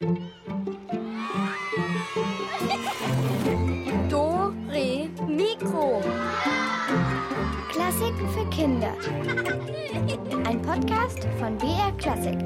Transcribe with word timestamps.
Do, 0.00 0.06
Re, 4.68 5.10
Mikro. 5.26 6.00
Klassiken 7.68 8.28
für 8.28 8.48
Kinder. 8.50 8.94
Ein 10.46 10.62
Podcast 10.62 11.26
von 11.40 11.58
BR 11.58 11.90
Klassik. 11.98 12.38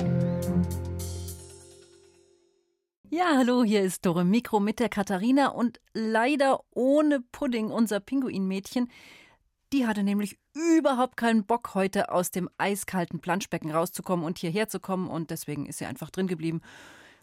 Ja, 3.10 3.36
hallo, 3.36 3.64
hier 3.64 3.82
ist 3.82 4.06
Dore 4.06 4.24
Mikro 4.24 4.58
mit 4.58 4.80
der 4.80 4.88
Katharina 4.88 5.48
und 5.48 5.78
leider 5.92 6.60
ohne 6.70 7.20
Pudding, 7.20 7.70
unser 7.70 8.00
Pinguinmädchen. 8.00 8.90
Die 9.74 9.86
hatte 9.86 10.02
nämlich 10.02 10.38
überhaupt 10.54 11.18
keinen 11.18 11.44
Bock, 11.44 11.74
heute 11.74 12.10
aus 12.12 12.30
dem 12.30 12.48
eiskalten 12.56 13.20
Planschbecken 13.20 13.70
rauszukommen 13.70 14.24
und 14.24 14.38
hierher 14.38 14.70
zu 14.70 14.80
kommen 14.80 15.08
und 15.08 15.28
deswegen 15.28 15.66
ist 15.66 15.76
sie 15.76 15.84
einfach 15.84 16.08
drin 16.08 16.28
geblieben. 16.28 16.62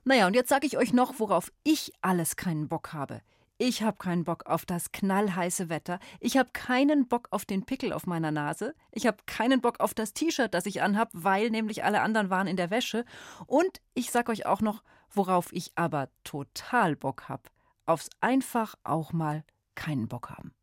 Naja, 0.10 0.26
und 0.26 0.34
jetzt 0.34 0.50
sage 0.50 0.66
ich 0.66 0.76
euch 0.76 0.92
noch, 0.92 1.20
worauf 1.20 1.52
ich 1.64 1.94
alles 2.02 2.36
keinen 2.36 2.68
Bock 2.68 2.94
habe. 2.94 3.22
Ich 3.60 3.84
habe 3.84 3.98
keinen 3.98 4.24
Bock 4.24 4.48
auf 4.48 4.66
das 4.66 4.92
knallheiße 4.92 5.70
Wetter. 5.70 6.00
Ich 6.20 6.36
habe 6.36 6.50
keinen 6.52 7.08
Bock 7.08 7.28
auf 7.30 7.46
den 7.46 7.64
Pickel 7.64 7.94
auf 7.94 8.08
meiner 8.08 8.32
Nase. 8.32 8.74
Ich 8.92 9.06
habe 9.06 9.18
keinen 9.28 9.62
Bock 9.62 9.80
auf 9.80 9.94
das 9.94 10.14
T-Shirt, 10.14 10.52
das 10.52 10.66
ich 10.66 10.82
anhab, 10.82 11.10
weil 11.14 11.52
nämlich 11.52 11.84
alle 11.84 12.02
anderen 12.02 12.32
waren 12.32 12.48
in 12.48 12.58
der 12.58 12.72
Wäsche. 12.72 13.06
Und 13.46 13.82
ich 13.94 14.10
sag 14.10 14.30
euch 14.30 14.48
auch 14.48 14.62
noch, 14.62 14.82
worauf 15.12 15.54
ich 15.54 15.74
aber 15.76 16.10
total 16.24 16.96
Bock 16.96 17.30
hab. 17.30 17.52
Aufs 17.86 18.10
einfach 18.20 18.74
auch 18.84 19.14
mal 19.14 19.44
keinen 19.76 20.08
Bock 20.08 20.32
haben. 20.32 20.56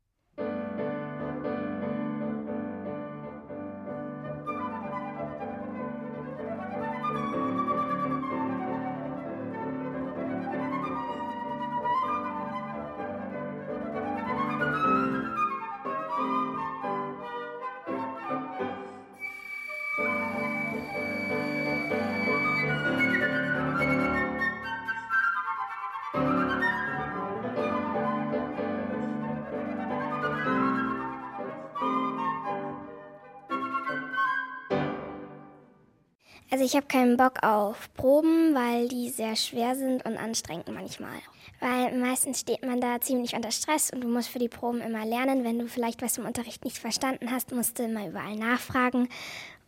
Also 36.51 36.65
ich 36.65 36.77
habe 36.77 36.87
keinen 36.87 37.16
Bock 37.16 37.43
auf 37.43 37.93
Proben, 37.95 38.55
weil 38.55 38.89
die 38.89 39.11
sehr 39.11 39.35
schwer 39.35 39.75
sind 39.75 40.05
und 40.05 40.16
anstrengend 40.16 40.69
manchmal. 40.73 41.19
Weil 41.61 41.97
meistens 41.99 42.41
steht 42.41 42.65
man 42.65 42.80
da 42.80 43.01
ziemlich 43.01 43.35
unter 43.35 43.51
Stress 43.51 43.91
und 43.91 44.02
du 44.02 44.09
musst 44.09 44.29
für 44.29 44.39
die 44.39 44.49
Proben 44.49 44.80
immer 44.80 45.05
lernen. 45.05 45.43
Wenn 45.43 45.59
du 45.59 45.67
vielleicht 45.67 46.02
was 46.02 46.19
im 46.19 46.27
Unterricht 46.27 46.65
nicht 46.65 46.79
verstanden 46.79 47.33
hast, 47.33 47.52
musst 47.52 47.79
du 47.79 47.85
immer 47.85 48.07
überall 48.07 48.37
nachfragen. 48.37 49.09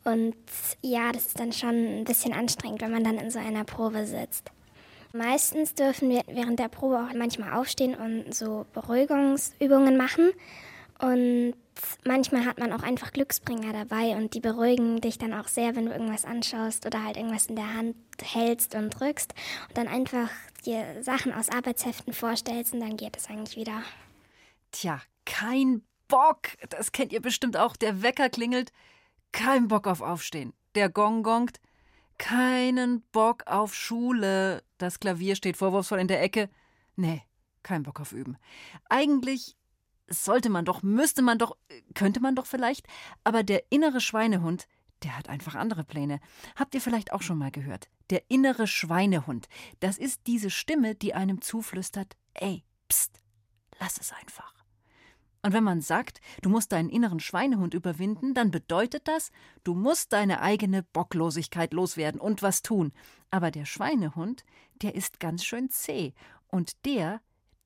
Und 0.04 0.36
ja, 0.82 1.10
das 1.12 1.26
ist 1.26 1.40
dann 1.40 1.52
schon 1.52 2.00
ein 2.00 2.04
bisschen 2.04 2.32
anstrengend, 2.32 2.80
wenn 2.82 2.92
man 2.92 3.04
dann 3.04 3.18
in 3.18 3.30
so 3.30 3.38
einer 3.38 3.64
Probe 3.64 4.06
sitzt. 4.06 4.50
Meistens 5.12 5.74
dürfen 5.74 6.10
wir 6.10 6.22
während 6.26 6.58
der 6.58 6.68
Probe 6.68 6.98
auch 6.98 7.14
manchmal 7.14 7.54
aufstehen 7.54 7.94
und 7.94 8.34
so 8.34 8.66
Beruhigungsübungen 8.72 9.96
machen. 9.96 10.30
Und 11.00 11.54
manchmal 12.04 12.44
hat 12.44 12.58
man 12.58 12.72
auch 12.72 12.82
einfach 12.82 13.12
Glücksbringer 13.12 13.72
dabei 13.72 14.16
und 14.16 14.34
die 14.34 14.40
beruhigen 14.40 15.00
dich 15.00 15.18
dann 15.18 15.34
auch 15.34 15.48
sehr, 15.48 15.76
wenn 15.76 15.86
du 15.86 15.92
irgendwas 15.92 16.24
anschaust 16.24 16.86
oder 16.86 17.04
halt 17.04 17.16
irgendwas 17.16 17.46
in 17.46 17.56
der 17.56 17.74
Hand 17.74 17.96
hältst 18.20 18.74
und 18.74 18.90
drückst 18.90 19.34
und 19.68 19.78
dann 19.78 19.88
einfach 19.88 20.30
dir 20.64 21.02
Sachen 21.02 21.32
aus 21.32 21.48
Arbeitsheften 21.48 22.12
vorstellst 22.12 22.74
und 22.74 22.80
dann 22.80 22.96
geht 22.96 23.16
es 23.16 23.28
eigentlich 23.28 23.56
wieder. 23.56 23.82
Tja, 24.72 25.00
kein 25.24 25.82
Bock. 26.08 26.48
Das 26.70 26.92
kennt 26.92 27.12
ihr 27.12 27.20
bestimmt 27.20 27.56
auch. 27.56 27.76
Der 27.76 28.02
Wecker 28.02 28.28
klingelt. 28.28 28.72
Kein 29.32 29.68
Bock 29.68 29.86
auf 29.86 30.00
Aufstehen. 30.00 30.54
Der 30.74 30.88
Gong 30.88 31.22
gongt. 31.22 31.60
Keinen 32.16 33.02
Bock 33.12 33.44
auf 33.46 33.74
Schule. 33.74 34.62
Das 34.78 34.98
Klavier 34.98 35.36
steht 35.36 35.56
vorwurfsvoll 35.56 36.00
in 36.00 36.08
der 36.08 36.22
Ecke. 36.22 36.48
Nee, 36.96 37.22
kein 37.62 37.82
Bock 37.82 38.00
auf 38.00 38.12
Üben. 38.12 38.38
Eigentlich 38.88 39.57
sollte 40.08 40.50
man 40.50 40.64
doch, 40.64 40.82
müsste 40.82 41.22
man 41.22 41.38
doch, 41.38 41.56
könnte 41.94 42.20
man 42.20 42.34
doch 42.34 42.46
vielleicht, 42.46 42.86
aber 43.24 43.42
der 43.42 43.64
innere 43.70 44.00
Schweinehund, 44.00 44.66
der 45.02 45.16
hat 45.16 45.28
einfach 45.28 45.54
andere 45.54 45.84
Pläne. 45.84 46.20
Habt 46.56 46.74
ihr 46.74 46.80
vielleicht 46.80 47.12
auch 47.12 47.22
schon 47.22 47.38
mal 47.38 47.50
gehört? 47.50 47.88
Der 48.10 48.22
innere 48.28 48.66
Schweinehund, 48.66 49.48
das 49.80 49.98
ist 49.98 50.22
diese 50.26 50.50
Stimme, 50.50 50.94
die 50.94 51.14
einem 51.14 51.40
zuflüstert, 51.40 52.16
ey, 52.34 52.64
pst, 52.88 53.22
lass 53.78 53.98
es 54.00 54.12
einfach. 54.12 54.58
Und 55.42 55.52
wenn 55.52 55.64
man 55.64 55.80
sagt, 55.80 56.20
du 56.42 56.48
musst 56.50 56.72
deinen 56.72 56.88
inneren 56.88 57.20
Schweinehund 57.20 57.72
überwinden, 57.72 58.34
dann 58.34 58.50
bedeutet 58.50 59.06
das, 59.06 59.30
du 59.62 59.74
musst 59.74 60.12
deine 60.12 60.40
eigene 60.40 60.82
Bocklosigkeit 60.82 61.72
loswerden 61.72 62.20
und 62.20 62.42
was 62.42 62.62
tun. 62.62 62.92
Aber 63.30 63.50
der 63.50 63.64
Schweinehund, 63.64 64.44
der 64.82 64.94
ist 64.94 65.20
ganz 65.20 65.44
schön 65.44 65.70
zäh. 65.70 66.12
Und 66.48 66.84
der, 66.84 67.20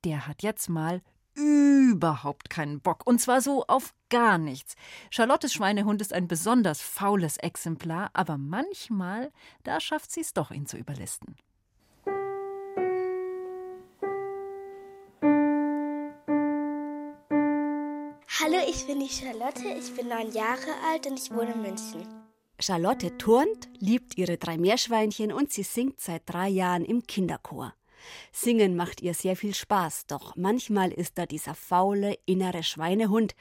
der 0.04 0.26
hat 0.26 0.42
jetzt 0.42 0.68
mal 0.68 1.02
überhaupt 1.34 2.50
keinen 2.50 2.80
Bock. 2.80 3.06
Und 3.06 3.20
zwar 3.20 3.40
so 3.40 3.64
auf 3.66 3.94
gar 4.10 4.38
nichts. 4.38 4.74
Charlottes 5.10 5.52
Schweinehund 5.52 6.00
ist 6.00 6.12
ein 6.12 6.28
besonders 6.28 6.80
faules 6.80 7.36
Exemplar, 7.36 8.10
aber 8.12 8.38
manchmal, 8.38 9.32
da 9.64 9.80
schafft 9.80 10.10
sie 10.10 10.20
es 10.20 10.32
doch, 10.32 10.50
ihn 10.50 10.66
zu 10.66 10.76
überlisten. 10.76 11.36
Hallo, 18.40 18.58
ich 18.68 18.86
bin 18.86 18.98
die 18.98 19.08
Charlotte, 19.08 19.68
ich 19.78 19.94
bin 19.94 20.08
neun 20.08 20.32
Jahre 20.32 20.72
alt 20.90 21.06
und 21.06 21.18
ich 21.18 21.30
wohne 21.30 21.52
in 21.52 21.62
München. 21.62 22.06
Charlotte 22.58 23.16
turnt, 23.18 23.68
liebt 23.78 24.18
ihre 24.18 24.36
drei 24.36 24.56
Meerschweinchen 24.56 25.32
und 25.32 25.52
sie 25.52 25.62
singt 25.62 26.00
seit 26.00 26.22
drei 26.26 26.48
Jahren 26.48 26.84
im 26.84 27.06
Kinderchor. 27.06 27.74
Singen 28.32 28.76
macht 28.76 29.02
ihr 29.02 29.14
sehr 29.14 29.36
viel 29.36 29.54
Spaß, 29.54 30.06
doch 30.06 30.36
manchmal 30.36 30.92
ist 30.92 31.18
da 31.18 31.26
dieser 31.26 31.54
faule 31.54 32.18
innere 32.26 32.62
Schweinehund, 32.62 33.34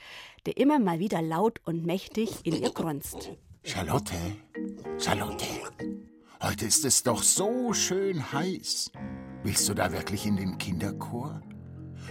der 0.45 0.57
immer 0.57 0.79
mal 0.79 0.99
wieder 0.99 1.21
laut 1.21 1.59
und 1.65 1.85
mächtig 1.85 2.45
in 2.45 2.61
ihr 2.61 2.71
grunzt. 2.71 3.31
Charlotte, 3.63 4.15
Charlotte, 4.97 5.45
heute 6.41 6.65
ist 6.65 6.83
es 6.85 7.03
doch 7.03 7.21
so 7.21 7.73
schön 7.73 8.31
heiß. 8.31 8.91
Willst 9.43 9.69
du 9.69 9.73
da 9.73 9.91
wirklich 9.91 10.25
in 10.25 10.37
den 10.37 10.57
Kinderchor? 10.57 11.41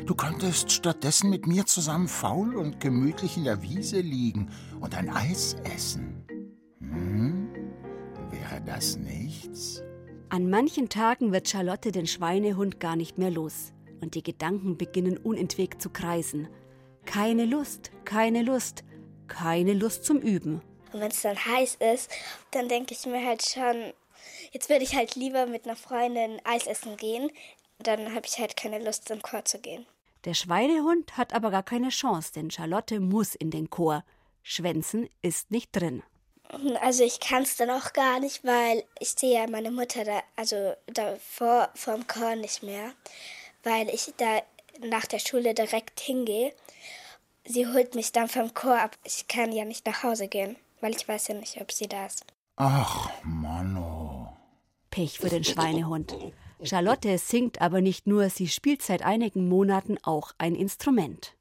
Du 0.06 0.14
könntest 0.14 0.72
stattdessen 0.72 1.30
mit 1.30 1.46
mir 1.46 1.66
zusammen 1.66 2.08
faul 2.08 2.56
und 2.56 2.80
gemütlich 2.80 3.36
in 3.36 3.44
der 3.44 3.62
Wiese 3.62 4.00
liegen 4.00 4.50
und 4.80 4.94
ein 4.94 5.10
Eis 5.10 5.56
essen. 5.64 6.24
Hm? 6.80 7.50
Wäre 8.30 8.62
das 8.64 8.96
nichts? 8.96 9.82
An 10.32 10.48
manchen 10.48 10.88
Tagen 10.88 11.32
wird 11.32 11.48
Charlotte 11.48 11.90
den 11.90 12.06
Schweinehund 12.06 12.78
gar 12.78 12.94
nicht 12.94 13.18
mehr 13.18 13.32
los 13.32 13.72
und 14.00 14.14
die 14.14 14.22
Gedanken 14.22 14.78
beginnen 14.78 15.18
unentwegt 15.18 15.82
zu 15.82 15.90
kreisen. 15.90 16.48
Keine 17.04 17.46
Lust, 17.46 17.90
keine 18.04 18.42
Lust, 18.42 18.84
keine 19.26 19.74
Lust 19.74 20.04
zum 20.04 20.18
Üben. 20.20 20.62
Und 20.92 21.00
wenn 21.00 21.10
es 21.10 21.22
dann 21.22 21.36
heiß 21.36 21.78
ist, 21.94 22.12
dann 22.52 22.68
denke 22.68 22.94
ich 22.94 23.06
mir 23.06 23.26
halt 23.26 23.44
schon, 23.44 23.92
jetzt 24.52 24.68
würde 24.68 24.84
ich 24.84 24.94
halt 24.94 25.16
lieber 25.16 25.46
mit 25.46 25.64
einer 25.64 25.74
Freundin 25.74 26.40
Eis 26.44 26.68
essen 26.68 26.96
gehen. 26.96 27.32
Dann 27.80 28.14
habe 28.14 28.26
ich 28.26 28.38
halt 28.38 28.56
keine 28.56 28.78
Lust, 28.78 29.08
zum 29.08 29.22
Chor 29.22 29.44
zu 29.44 29.58
gehen. 29.58 29.84
Der 30.26 30.34
Schweinehund 30.34 31.16
hat 31.16 31.34
aber 31.34 31.50
gar 31.50 31.64
keine 31.64 31.88
Chance, 31.88 32.32
denn 32.36 32.52
Charlotte 32.52 33.00
muss 33.00 33.34
in 33.34 33.50
den 33.50 33.68
Chor. 33.68 34.04
Schwänzen 34.44 35.08
ist 35.22 35.50
nicht 35.50 35.70
drin. 35.72 36.04
Also 36.80 37.04
ich 37.04 37.20
kann 37.20 37.44
es 37.44 37.56
dann 37.56 37.70
auch 37.70 37.92
gar 37.92 38.18
nicht, 38.20 38.44
weil 38.44 38.84
ich 38.98 39.10
sehe 39.10 39.40
ja 39.40 39.46
meine 39.48 39.70
Mutter 39.70 40.04
da, 40.04 40.22
also 40.36 40.74
davor 40.86 41.70
vom 41.74 42.06
Chor 42.06 42.34
nicht 42.36 42.62
mehr, 42.62 42.92
weil 43.62 43.88
ich 43.88 44.12
da 44.16 44.42
nach 44.80 45.06
der 45.06 45.20
Schule 45.20 45.54
direkt 45.54 46.00
hingehe. 46.00 46.52
Sie 47.44 47.66
holt 47.66 47.94
mich 47.94 48.12
dann 48.12 48.28
vom 48.28 48.52
Chor 48.54 48.78
ab. 48.78 48.96
Ich 49.04 49.28
kann 49.28 49.52
ja 49.52 49.64
nicht 49.64 49.86
nach 49.86 50.02
Hause 50.02 50.28
gehen, 50.28 50.56
weil 50.80 50.94
ich 50.94 51.06
weiß 51.06 51.28
ja 51.28 51.34
nicht, 51.34 51.60
ob 51.60 51.72
sie 51.72 51.88
da 51.88 52.06
ist. 52.06 52.24
Ach, 52.56 53.10
Mano. 53.22 54.36
Pech 54.90 55.18
für 55.18 55.28
den 55.28 55.44
Schweinehund. 55.44 56.14
Charlotte 56.62 57.16
singt 57.16 57.60
aber 57.60 57.80
nicht 57.80 58.06
nur, 58.06 58.28
sie 58.28 58.48
spielt 58.48 58.82
seit 58.82 59.02
einigen 59.02 59.48
Monaten 59.48 59.96
auch 60.02 60.32
ein 60.36 60.54
Instrument. 60.54 61.34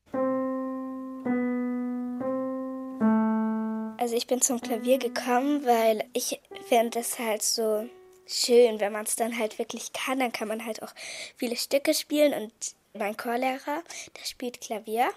Also 4.00 4.16
ich 4.16 4.28
bin 4.28 4.42
zum 4.42 4.62
Klavier 4.62 4.98
gekommen, 4.98 5.66
weil 5.66 6.06
ich 6.14 6.40
finde 6.70 7.00
es 7.00 7.20
halt 7.20 7.42
so 7.42 7.90
schön, 8.26 8.80
wenn 8.80 8.94
man 8.94 9.06
es 9.06 9.18
dann 9.18 9.38
halt 9.38 9.60
wirklich 9.60 9.92
kann, 9.92 10.20
dann 10.20 10.32
kann 10.32 10.48
man 10.48 10.66
halt 10.66 10.82
auch 10.82 10.94
viele 11.36 11.58
Stücke 11.58 11.94
spielen 11.94 12.34
und 12.34 12.54
mein 12.98 13.18
Chorlehrer, 13.18 13.84
der 14.18 14.26
spielt 14.26 14.62
Klavier 14.62 15.10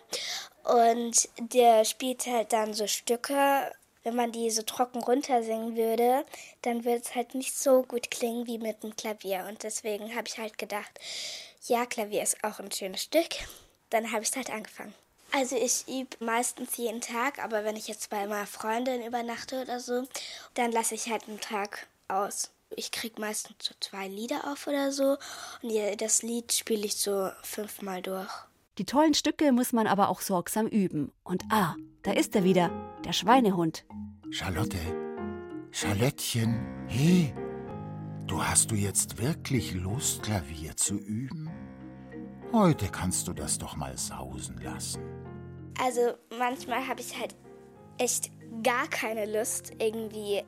und 0.64 1.28
der 1.38 1.84
spielt 1.84 2.26
halt 2.26 2.52
dann 2.52 2.74
so 2.74 2.86
Stücke 2.86 3.70
wenn 4.04 4.16
man 4.16 4.32
die 4.32 4.50
so 4.50 4.62
trocken 4.62 5.00
runtersingen 5.00 5.76
würde, 5.76 6.24
dann 6.62 6.84
würde 6.84 7.02
es 7.02 7.14
halt 7.14 7.34
nicht 7.36 7.56
so 7.56 7.82
gut 7.82 8.10
klingen 8.10 8.48
wie 8.48 8.58
mit 8.58 8.82
dem 8.82 8.96
Klavier. 8.96 9.46
Und 9.48 9.62
deswegen 9.62 10.14
habe 10.16 10.26
ich 10.26 10.38
halt 10.38 10.58
gedacht, 10.58 10.98
ja, 11.66 11.86
Klavier 11.86 12.22
ist 12.22 12.42
auch 12.42 12.58
ein 12.58 12.72
schönes 12.72 13.04
Stück. 13.04 13.28
Dann 13.90 14.10
habe 14.10 14.24
ich 14.24 14.34
halt 14.34 14.50
angefangen. 14.50 14.94
Also 15.34 15.56
ich 15.56 15.86
übe 15.88 16.24
meistens 16.24 16.76
jeden 16.76 17.00
Tag, 17.00 17.42
aber 17.42 17.64
wenn 17.64 17.76
ich 17.76 17.88
jetzt 17.88 18.10
bei 18.10 18.26
meiner 18.26 18.46
Freundin 18.46 19.02
übernachte 19.04 19.62
oder 19.62 19.80
so, 19.80 20.06
dann 20.54 20.72
lasse 20.72 20.94
ich 20.94 21.10
halt 21.10 21.26
einen 21.26 21.40
Tag 21.40 21.86
aus. 22.08 22.50
Ich 22.76 22.90
kriege 22.90 23.20
meistens 23.20 23.56
so 23.60 23.74
zwei 23.80 24.08
Lieder 24.08 24.50
auf 24.50 24.66
oder 24.66 24.92
so 24.92 25.16
und 25.62 26.00
das 26.00 26.22
Lied 26.22 26.52
spiele 26.52 26.84
ich 26.84 26.96
so 26.96 27.30
fünfmal 27.42 28.02
durch. 28.02 28.30
Die 28.78 28.84
tollen 28.84 29.14
Stücke 29.14 29.52
muss 29.52 29.72
man 29.72 29.86
aber 29.86 30.08
auch 30.08 30.20
sorgsam 30.20 30.66
üben. 30.66 31.12
Und 31.24 31.44
ah, 31.50 31.76
da 32.02 32.12
ist 32.12 32.34
er 32.34 32.44
wieder, 32.44 32.70
der 33.04 33.12
Schweinehund. 33.12 33.84
Charlotte, 34.30 34.78
Charlottchen, 35.70 36.86
hey, 36.88 37.34
du 38.26 38.42
hast 38.42 38.70
du 38.70 38.74
jetzt 38.74 39.20
wirklich 39.20 39.74
Lust, 39.74 40.22
Klavier 40.22 40.76
zu 40.76 40.94
üben? 40.98 41.50
Heute 42.52 42.88
kannst 42.88 43.26
du 43.26 43.32
das 43.32 43.56
doch 43.56 43.76
mal 43.76 43.96
sausen 43.96 44.60
lassen. 44.62 45.02
Also 45.80 46.12
manchmal 46.38 46.86
habe 46.86 47.00
ich 47.00 47.18
halt 47.18 47.34
echt 47.96 48.30
gar 48.62 48.86
keine 48.88 49.24
Lust, 49.24 49.72
irgendwie 49.78 50.42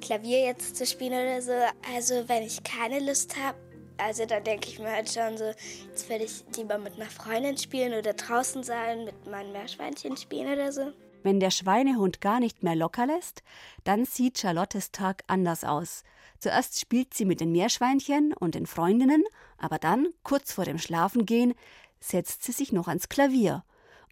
Klavier 0.00 0.44
jetzt 0.44 0.76
zu 0.76 0.86
spielen 0.86 1.12
oder 1.12 1.42
so. 1.42 1.52
Also 1.92 2.28
wenn 2.28 2.44
ich 2.44 2.62
keine 2.62 3.00
Lust 3.00 3.36
habe, 3.36 3.58
also 3.98 4.26
dann 4.26 4.44
denke 4.44 4.68
ich 4.68 4.78
mir 4.78 4.92
halt 4.92 5.10
schon 5.10 5.36
so, 5.36 5.46
jetzt 5.88 6.08
würde 6.08 6.24
ich 6.24 6.44
lieber 6.56 6.78
mit 6.78 6.94
einer 6.94 7.10
Freundin 7.10 7.58
spielen 7.58 7.94
oder 7.94 8.12
draußen 8.12 8.62
sein, 8.62 9.04
mit 9.04 9.26
meinem 9.26 9.50
Meerschweinchen 9.50 10.16
spielen 10.16 10.52
oder 10.52 10.70
so. 10.70 10.92
Wenn 11.22 11.40
der 11.40 11.50
Schweinehund 11.50 12.20
gar 12.20 12.40
nicht 12.40 12.62
mehr 12.62 12.74
locker 12.74 13.06
lässt, 13.06 13.42
dann 13.84 14.04
sieht 14.04 14.38
Charlottes 14.38 14.90
Tag 14.90 15.22
anders 15.26 15.64
aus. 15.64 16.02
Zuerst 16.38 16.80
spielt 16.80 17.12
sie 17.12 17.26
mit 17.26 17.40
den 17.40 17.52
Meerschweinchen 17.52 18.32
und 18.32 18.54
den 18.54 18.66
Freundinnen, 18.66 19.24
aber 19.58 19.78
dann, 19.78 20.08
kurz 20.22 20.52
vor 20.52 20.64
dem 20.64 20.78
Schlafengehen, 20.78 21.54
setzt 22.00 22.44
sie 22.44 22.52
sich 22.52 22.72
noch 22.72 22.88
ans 22.88 23.10
Klavier. 23.10 23.64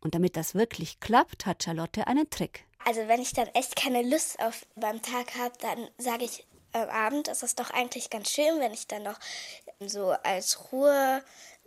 Und 0.02 0.14
damit 0.14 0.36
das 0.36 0.54
wirklich 0.54 1.00
klappt, 1.00 1.46
hat 1.46 1.62
Charlotte 1.62 2.06
einen 2.06 2.28
Trick. 2.28 2.66
Also 2.84 3.08
wenn 3.08 3.22
ich 3.22 3.32
dann 3.32 3.48
echt 3.48 3.76
keine 3.76 4.02
Lust 4.02 4.38
auf 4.40 4.66
beim 4.76 5.00
Tag 5.02 5.36
habe, 5.38 5.54
dann 5.60 5.88
sage 5.96 6.24
ich 6.24 6.46
am 6.72 6.88
Abend, 6.90 7.28
ist 7.28 7.42
es 7.42 7.54
doch 7.54 7.70
eigentlich 7.70 8.10
ganz 8.10 8.30
schön, 8.30 8.60
wenn 8.60 8.72
ich 8.72 8.86
dann 8.86 9.02
noch 9.02 9.18
so 9.80 10.10
als 10.10 10.72
Ruhe 10.72 11.22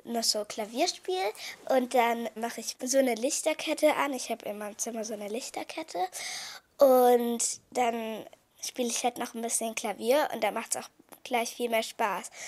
noch 0.06 0.24
so 0.24 0.46
Klavier 0.46 0.88
spiele 0.88 1.34
und 1.70 1.94
dann 1.94 2.30
mache 2.36 2.62
ich 2.62 2.78
so 2.84 2.98
eine 2.98 3.16
Lichterkette 3.16 3.96
an. 3.96 4.14
Ich 4.14 4.30
habe 4.30 4.46
in 4.46 4.58
meinem 4.58 4.78
Zimmer 4.78 5.06
so 5.06 5.14
eine 5.14 5.28
Lichterkette 5.28 6.00
und 6.78 7.62
dann 7.72 8.26
spiele 8.62 8.90
ich 8.90 9.04
halt 9.04 9.18
noch 9.18 9.34
ein 9.34 9.42
bisschen 9.42 9.76
Klavier 9.76 10.30
und 10.34 10.44
dann 10.44 10.54
macht 10.54 10.76
es 10.76 10.84
auch 10.84 10.90
gleich 11.24 11.56
viel 11.56 11.70
mehr 11.70 11.84
Spaß. 11.84 12.32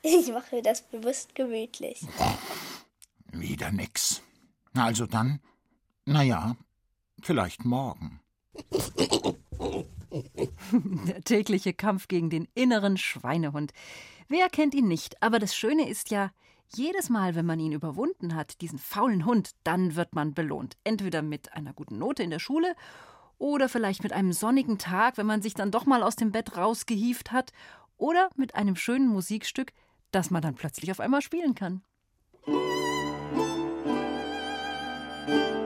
Ich 0.00 0.28
mache 0.28 0.54
mir 0.54 0.62
das 0.62 0.82
bewusst 0.82 1.34
gemütlich. 1.34 2.06
Wieder 3.32 3.72
nix. 3.72 4.22
Also 4.72 5.06
dann, 5.06 5.40
naja, 6.04 6.56
vielleicht 7.20 7.64
morgen. 7.64 8.20
Der 10.70 11.22
tägliche 11.22 11.74
Kampf 11.74 12.06
gegen 12.06 12.30
den 12.30 12.46
inneren 12.54 12.96
Schweinehund. 12.96 13.72
Wer 14.28 14.50
kennt 14.50 14.74
ihn 14.74 14.88
nicht? 14.88 15.22
Aber 15.22 15.38
das 15.38 15.56
Schöne 15.56 15.88
ist 15.88 16.10
ja, 16.10 16.30
jedes 16.74 17.08
Mal, 17.08 17.34
wenn 17.34 17.46
man 17.46 17.60
ihn 17.60 17.72
überwunden 17.72 18.34
hat, 18.34 18.60
diesen 18.60 18.78
faulen 18.78 19.24
Hund, 19.24 19.52
dann 19.64 19.96
wird 19.96 20.14
man 20.14 20.34
belohnt. 20.34 20.76
Entweder 20.84 21.22
mit 21.22 21.52
einer 21.52 21.72
guten 21.72 21.98
Note 21.98 22.22
in 22.22 22.30
der 22.30 22.38
Schule 22.38 22.74
oder 23.38 23.68
vielleicht 23.68 24.02
mit 24.02 24.12
einem 24.12 24.32
sonnigen 24.32 24.78
Tag, 24.78 25.16
wenn 25.16 25.26
man 25.26 25.42
sich 25.42 25.54
dann 25.54 25.70
doch 25.70 25.86
mal 25.86 26.02
aus 26.02 26.16
dem 26.16 26.32
Bett 26.32 26.56
rausgehieft 26.56 27.32
hat, 27.32 27.52
oder 27.96 28.30
mit 28.36 28.54
einem 28.54 28.76
schönen 28.76 29.08
Musikstück, 29.08 29.72
das 30.12 30.30
man 30.30 30.40
dann 30.40 30.54
plötzlich 30.54 30.90
auf 30.90 31.00
einmal 31.00 31.20
spielen 31.20 31.54
kann. 31.54 31.82
Mikro. 35.28 35.57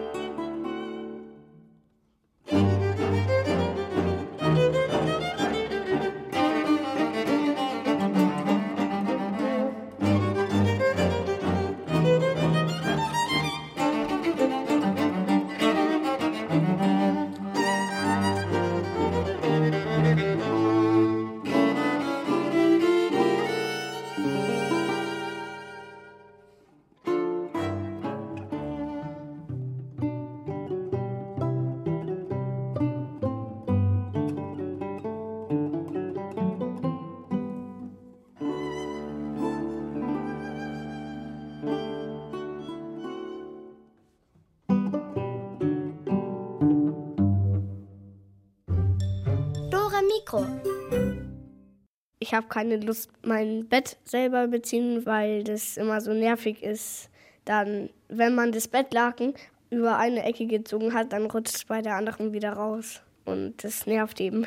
Ich 52.32 52.36
habe 52.36 52.48
keine 52.48 52.78
Lust, 52.78 53.10
mein 53.22 53.68
Bett 53.68 53.98
selber 54.04 54.46
beziehen, 54.48 55.04
weil 55.04 55.44
das 55.44 55.76
immer 55.76 56.00
so 56.00 56.14
nervig 56.14 56.62
ist. 56.62 57.10
Dann, 57.44 57.90
wenn 58.08 58.34
man 58.34 58.52
das 58.52 58.68
Bettlaken 58.68 59.34
über 59.68 59.98
eine 59.98 60.22
Ecke 60.22 60.46
gezogen 60.46 60.94
hat, 60.94 61.12
dann 61.12 61.26
rutscht 61.26 61.56
es 61.56 61.64
bei 61.66 61.82
der 61.82 61.96
anderen 61.96 62.32
wieder 62.32 62.54
raus. 62.54 63.02
Und 63.26 63.62
das 63.62 63.86
nervt 63.86 64.18
eben. 64.18 64.46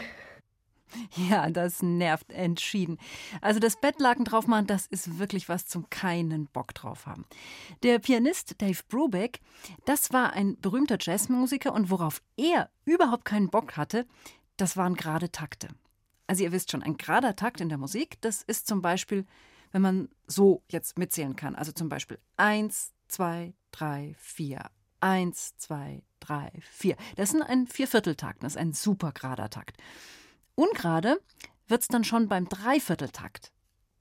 Ja, 1.29 1.51
das 1.51 1.83
nervt 1.83 2.31
entschieden. 2.31 2.97
Also 3.41 3.59
das 3.59 3.79
Bettlaken 3.79 4.25
drauf 4.25 4.47
machen, 4.47 4.65
das 4.65 4.87
ist 4.87 5.19
wirklich 5.19 5.47
was 5.47 5.67
zum 5.67 5.87
keinen 5.91 6.47
Bock 6.47 6.73
drauf 6.73 7.05
haben. 7.05 7.25
Der 7.83 7.99
Pianist 7.99 8.59
Dave 8.59 8.81
Brubeck, 8.89 9.41
das 9.85 10.11
war 10.11 10.33
ein 10.33 10.59
berühmter 10.59 10.97
Jazzmusiker 10.99 11.71
und 11.71 11.91
worauf 11.91 12.23
er 12.35 12.71
überhaupt 12.85 13.25
keinen 13.25 13.49
Bock 13.49 13.77
hatte, 13.77 14.07
das 14.57 14.75
waren 14.75 14.95
gerade 14.95 15.31
Takte. 15.31 15.67
Also 16.27 16.43
ihr 16.43 16.51
wisst 16.51 16.71
schon, 16.71 16.83
ein 16.83 16.97
gerader 16.97 17.35
Takt 17.35 17.61
in 17.61 17.69
der 17.69 17.77
Musik, 17.77 18.19
das 18.21 18.41
ist 18.41 18.67
zum 18.67 18.81
Beispiel, 18.81 19.25
wenn 19.71 19.81
man 19.81 20.09
so 20.27 20.63
jetzt 20.69 20.97
mitzählen 20.97 21.35
kann. 21.35 21.55
Also 21.55 21.71
zum 21.71 21.89
Beispiel 21.89 22.19
1, 22.37 22.93
2, 23.07 23.53
3, 23.71 24.15
4. 24.17 24.69
1, 25.01 25.57
2, 25.57 26.03
3, 26.21 26.51
4. 26.61 26.95
Das 27.15 27.33
ist 27.33 27.41
ein 27.41 27.67
Viervierteltakt, 27.67 28.43
das 28.43 28.53
ist 28.53 28.57
ein 28.57 28.73
super 28.73 29.11
gerader 29.11 29.49
Takt. 29.49 29.77
Ungerade 30.55 31.21
wird 31.67 31.81
es 31.81 31.87
dann 31.87 32.03
schon 32.03 32.27
beim 32.27 32.47
Dreivierteltakt. 32.49 33.51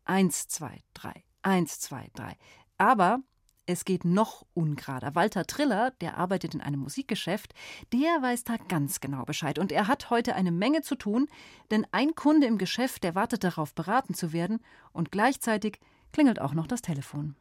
1, 0.05 0.49
2, 0.49 0.83
3, 0.95 1.25
1, 1.43 1.81
2, 1.81 2.11
3. 2.15 2.37
Aber 2.79 3.21
es 3.67 3.85
geht 3.85 4.05
noch 4.05 4.45
ungerader. 4.55 5.15
Walter 5.15 5.47
Triller, 5.47 5.93
der 6.01 6.17
arbeitet 6.17 6.55
in 6.55 6.61
einem 6.61 6.81
Musikgeschäft, 6.81 7.55
der 7.93 8.21
weiß 8.21 8.45
da 8.45 8.57
ganz 8.69 9.01
genau 9.01 9.25
Bescheid. 9.25 9.59
Und 9.59 9.73
er 9.73 9.89
hat 9.89 10.11
heute 10.11 10.35
eine 10.35 10.53
Menge 10.53 10.83
zu 10.83 10.95
tun, 10.97 11.29
denn 11.71 11.87
ein 11.93 12.15
Kunde 12.15 12.47
im 12.47 12.59
Geschäft, 12.59 13.05
der 13.05 13.15
wartet 13.15 13.45
darauf, 13.45 13.75
beraten 13.75 14.15
zu 14.15 14.33
werden. 14.33 14.61
Und 14.93 15.11
gleichzeitig 15.13 15.81
klingelt 16.13 16.41
auch 16.41 16.55
noch 16.55 16.67
das 16.67 16.83
Telefon. 16.83 17.37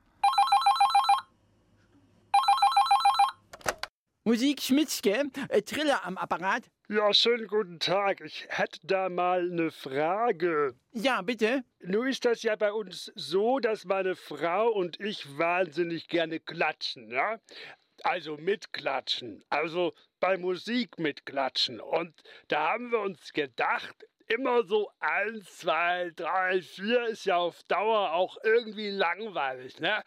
Musik 4.25 4.61
Schmitzke, 4.61 5.25
äh, 5.49 5.61
Triller 5.63 6.05
am 6.05 6.17
Apparat. 6.17 6.63
Ja, 6.87 7.13
schönen 7.13 7.45
guten 7.45 7.77
Tag. 7.79 8.21
Ich 8.21 8.45
hätte 8.47 8.79
da 8.83 9.09
mal 9.09 9.51
eine 9.51 9.69
Frage. 9.69 10.75
Ja, 10.93 11.21
bitte. 11.21 11.65
Nun 11.81 12.07
ist 12.07 12.23
das 12.23 12.41
ja 12.41 12.55
bei 12.55 12.71
uns 12.71 13.11
so, 13.15 13.59
dass 13.59 13.83
meine 13.83 14.15
Frau 14.15 14.69
und 14.69 14.97
ich 15.01 15.37
wahnsinnig 15.37 16.07
gerne 16.07 16.39
klatschen, 16.39 17.11
ja? 17.11 17.37
Also 18.03 18.37
mitklatschen, 18.37 19.43
also 19.49 19.93
bei 20.21 20.37
Musik 20.37 20.99
mitklatschen. 20.99 21.81
Und 21.81 22.23
da 22.47 22.71
haben 22.71 22.91
wir 22.93 22.99
uns 23.01 23.33
gedacht, 23.33 24.07
immer 24.27 24.63
so 24.63 24.89
eins, 25.01 25.57
zwei, 25.57 26.13
drei, 26.15 26.61
vier 26.61 27.07
ist 27.07 27.25
ja 27.25 27.35
auf 27.35 27.61
Dauer 27.63 28.13
auch 28.13 28.37
irgendwie 28.45 28.89
langweilig, 28.89 29.81
ne? 29.81 30.01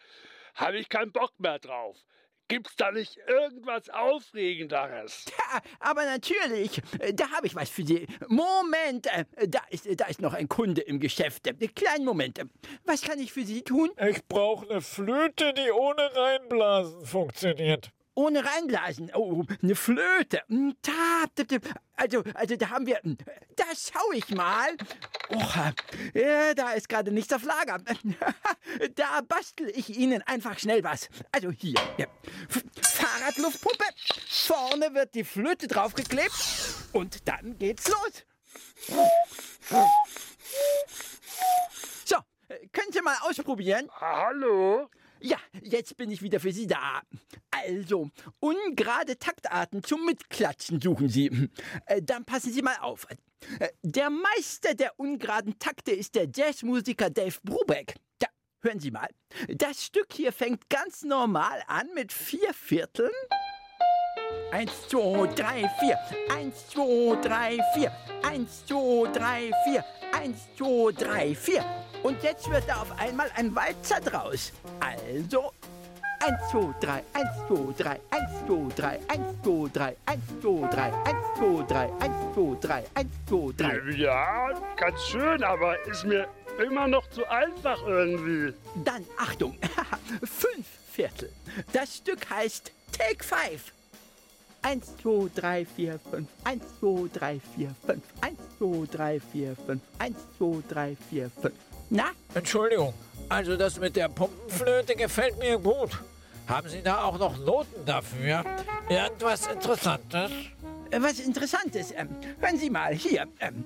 Habe 0.55 0.79
ich 0.79 0.89
keinen 0.89 1.11
Bock 1.11 1.39
mehr 1.39 1.59
drauf. 1.59 2.06
Gibt's 2.49 2.75
da 2.77 2.91
nicht 2.91 3.17
irgendwas 3.27 3.89
Aufregenderes? 3.89 5.25
Ja, 5.53 5.61
aber 5.79 6.03
natürlich. 6.05 6.81
Äh, 6.99 7.13
da 7.13 7.29
habe 7.31 7.47
ich 7.47 7.55
was 7.55 7.69
für 7.69 7.83
Sie. 7.85 8.05
Moment, 8.27 9.07
äh, 9.07 9.25
da 9.47 9.61
ist, 9.69 9.87
da 9.99 10.05
ist 10.07 10.21
noch 10.21 10.33
ein 10.33 10.49
Kunde 10.49 10.81
im 10.81 10.99
Geschäft. 10.99 11.47
Äh, 11.47 11.53
kleinen 11.69 12.03
Moment. 12.05 12.39
Was 12.85 13.01
kann 13.01 13.17
ich 13.19 13.31
für 13.31 13.45
Sie 13.45 13.61
tun? 13.61 13.91
Ich 14.09 14.25
brauche 14.25 14.69
eine 14.69 14.81
Flöte, 14.81 15.53
die 15.53 15.71
ohne 15.71 16.13
Reinblasen 16.15 17.05
funktioniert. 17.05 17.91
ohne 18.15 18.43
reinblasen. 18.43 19.11
Oh, 19.13 19.45
eine 19.61 19.75
Flöte. 19.75 20.41
Hm. 20.47 20.75
Also, 21.95 22.23
also 22.33 22.55
da 22.57 22.69
haben 22.69 22.85
wir. 22.87 22.97
hm, 23.03 23.17
Da 23.55 23.65
schau 23.75 24.11
ich 24.13 24.27
mal. 24.29 24.69
Och, 25.29 25.55
ja, 26.13 26.53
da 26.53 26.71
ist 26.71 26.87
gerade 26.89 27.11
nichts 27.11 27.33
auf 27.33 27.43
Lager. 27.43 27.79
Da 28.95 29.21
bastel 29.21 29.69
ich 29.75 29.89
Ihnen 29.97 30.21
einfach 30.23 30.57
schnell 30.59 30.83
was. 30.83 31.09
Also 31.31 31.51
hier. 31.51 31.79
Ja. 31.97 32.05
F- 32.49 32.63
Fahrradluftpumpe. 32.81 33.83
Vorne 34.29 34.93
wird 34.93 35.15
die 35.15 35.23
Flöte 35.23 35.67
draufgeklebt. 35.67 36.33
Und 36.93 37.27
dann 37.27 37.57
geht's 37.57 37.87
los. 37.87 38.25
So, 42.05 42.15
äh, 42.49 42.67
können 42.71 42.91
Sie 42.91 43.01
mal 43.01 43.17
ausprobieren? 43.21 43.89
Hallo? 43.99 44.89
Ja, 45.21 45.37
jetzt 45.61 45.97
bin 45.97 46.11
ich 46.11 46.21
wieder 46.21 46.39
für 46.39 46.51
Sie 46.51 46.67
da. 46.67 47.01
Also, 47.51 48.09
ungerade 48.39 49.17
Taktarten 49.17 49.83
zum 49.83 50.05
Mitklatschen 50.05 50.79
suchen 50.81 51.09
Sie. 51.09 51.49
Äh, 51.85 52.01
Dann 52.01 52.23
passen 52.25 52.51
Sie 52.51 52.61
mal 52.61 52.77
auf. 52.81 53.07
Äh, 53.59 53.69
Der 53.83 54.09
Meister 54.09 54.73
der 54.75 54.99
ungeraden 54.99 55.57
Takte 55.59 55.91
ist 55.91 56.15
der 56.15 56.27
Jazzmusiker 56.33 57.09
Dave 57.09 57.37
Brubeck. 57.43 57.95
Ja, 58.21 58.29
hören 58.61 58.79
Sie 58.79 58.91
mal. 58.91 59.09
Das 59.49 59.83
Stück 59.83 60.13
hier 60.13 60.31
fängt 60.31 60.69
ganz 60.69 61.03
normal 61.03 61.61
an 61.67 61.87
mit 61.95 62.11
vier 62.13 62.53
Vierteln. 62.53 63.11
Eins, 64.51 64.71
zwei, 64.87 65.27
drei, 65.35 65.69
vier. 65.79 65.97
Eins, 66.29 66.67
zwei, 66.69 67.15
drei, 67.21 67.57
vier. 67.73 67.91
Eins, 68.23 68.65
zwei, 68.65 69.11
drei, 69.11 69.51
vier. 69.65 69.83
Eins, 70.11 70.47
zwei, 70.57 70.91
drei, 70.91 71.35
vier. 71.35 71.63
Und 72.03 72.21
jetzt 72.23 72.49
wird 72.49 72.63
da 72.67 72.81
auf 72.81 72.99
einmal 72.99 73.29
ein 73.35 73.53
Walzer 73.55 73.99
draus. 73.99 74.51
Also. 74.79 75.51
Eins, 76.19 76.49
zwei, 76.49 76.73
drei, 76.79 77.03
eins, 77.13 77.29
zwei, 77.47 77.73
drei, 77.77 77.99
eins, 78.09 78.31
zwei, 78.45 78.67
drei, 78.75 78.99
eins, 79.07 79.41
zwei, 79.43 79.69
drei, 79.71 79.95
eins, 80.07 80.23
zwei, 80.41 80.67
drei, 80.67 80.93
eins, 81.05 81.25
zwei, 81.37 81.63
drei, 81.67 81.91
eins, 81.99 82.33
zwei, 82.33 82.57
drei, 82.59 82.83
eins, 82.95 83.11
zwei, 83.27 83.51
drei. 83.55 83.91
Ja, 83.95 84.49
ganz 84.77 85.01
schön, 85.03 85.43
aber 85.43 85.79
ist 85.85 86.05
mir 86.05 86.27
immer 86.65 86.87
noch 86.87 87.07
zu 87.11 87.23
einfach 87.29 87.79
irgendwie. 87.85 88.53
Dann 88.83 89.05
Achtung, 89.17 89.57
fünf 90.23 90.65
Viertel. 90.91 91.31
Das 91.71 91.97
Stück 91.97 92.29
heißt 92.29 92.71
Take 92.91 93.23
Five. 93.23 93.73
Eins, 94.67 94.97
zwei, 95.01 95.29
drei, 95.33 95.65
vier, 95.65 95.97
fünf. 96.11 96.27
Eins, 96.43 96.61
zwei, 96.81 97.07
drei, 97.13 97.39
vier, 97.55 97.73
fünf. 97.85 98.03
Eins, 98.19 98.37
zwei, 98.57 98.85
drei, 98.91 99.21
vier, 99.31 99.55
fünf. 99.65 99.81
Eins, 99.97 100.17
zwei, 100.37 100.61
drei, 100.67 100.97
vier, 101.09 101.31
fünf. 101.41 101.55
Na, 101.89 102.07
Entschuldigung, 102.33 102.93
also 103.29 103.55
das 103.55 103.79
mit 103.79 103.95
der 103.95 104.09
Pumpenflöte 104.09 104.97
gefällt 104.97 105.39
mir 105.39 105.57
gut. 105.57 105.91
Haben 106.49 106.67
Sie 106.67 106.81
da 106.81 107.01
auch 107.05 107.17
noch 107.17 107.37
Noten 107.37 107.85
dafür? 107.85 108.43
Irgendwas 108.89 109.47
Interessantes? 109.47 110.31
äh, 110.91 111.01
was 111.01 111.19
Interessantes. 111.19 111.93
Ähm, 111.95 112.09
hören 112.41 112.57
Sie 112.57 112.69
mal 112.69 112.93
hier. 112.93 113.25
Ähm, 113.39 113.63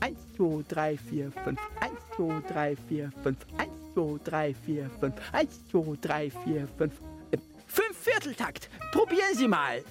eins, 0.00 0.18
zwei, 0.34 0.64
drei, 0.66 0.96
vier, 0.96 1.30
fünf. 1.44 1.60
Eins, 1.78 2.00
zwei, 2.16 2.40
drei, 2.50 2.74
vier, 2.88 3.12
fünf. 3.22 3.36
Eins, 3.58 3.72
zwei, 3.92 4.16
drei, 4.24 4.54
vier, 4.64 4.90
fünf. 4.98 5.14
Eins, 5.30 5.60
zwei, 5.70 5.94
drei, 6.00 6.30
vier, 6.30 6.66
fünf. 6.78 6.94
Ähm, 7.32 7.42
fünf 7.66 7.98
Vierteltakt. 7.98 8.70
Probieren 8.92 9.34
Sie 9.34 9.46
mal. 9.46 9.84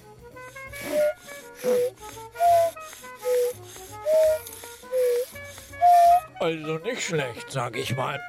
Also 6.40 6.78
nicht 6.78 7.02
schlecht, 7.02 7.50
sag 7.50 7.76
ich 7.76 7.96
mal. 7.96 8.20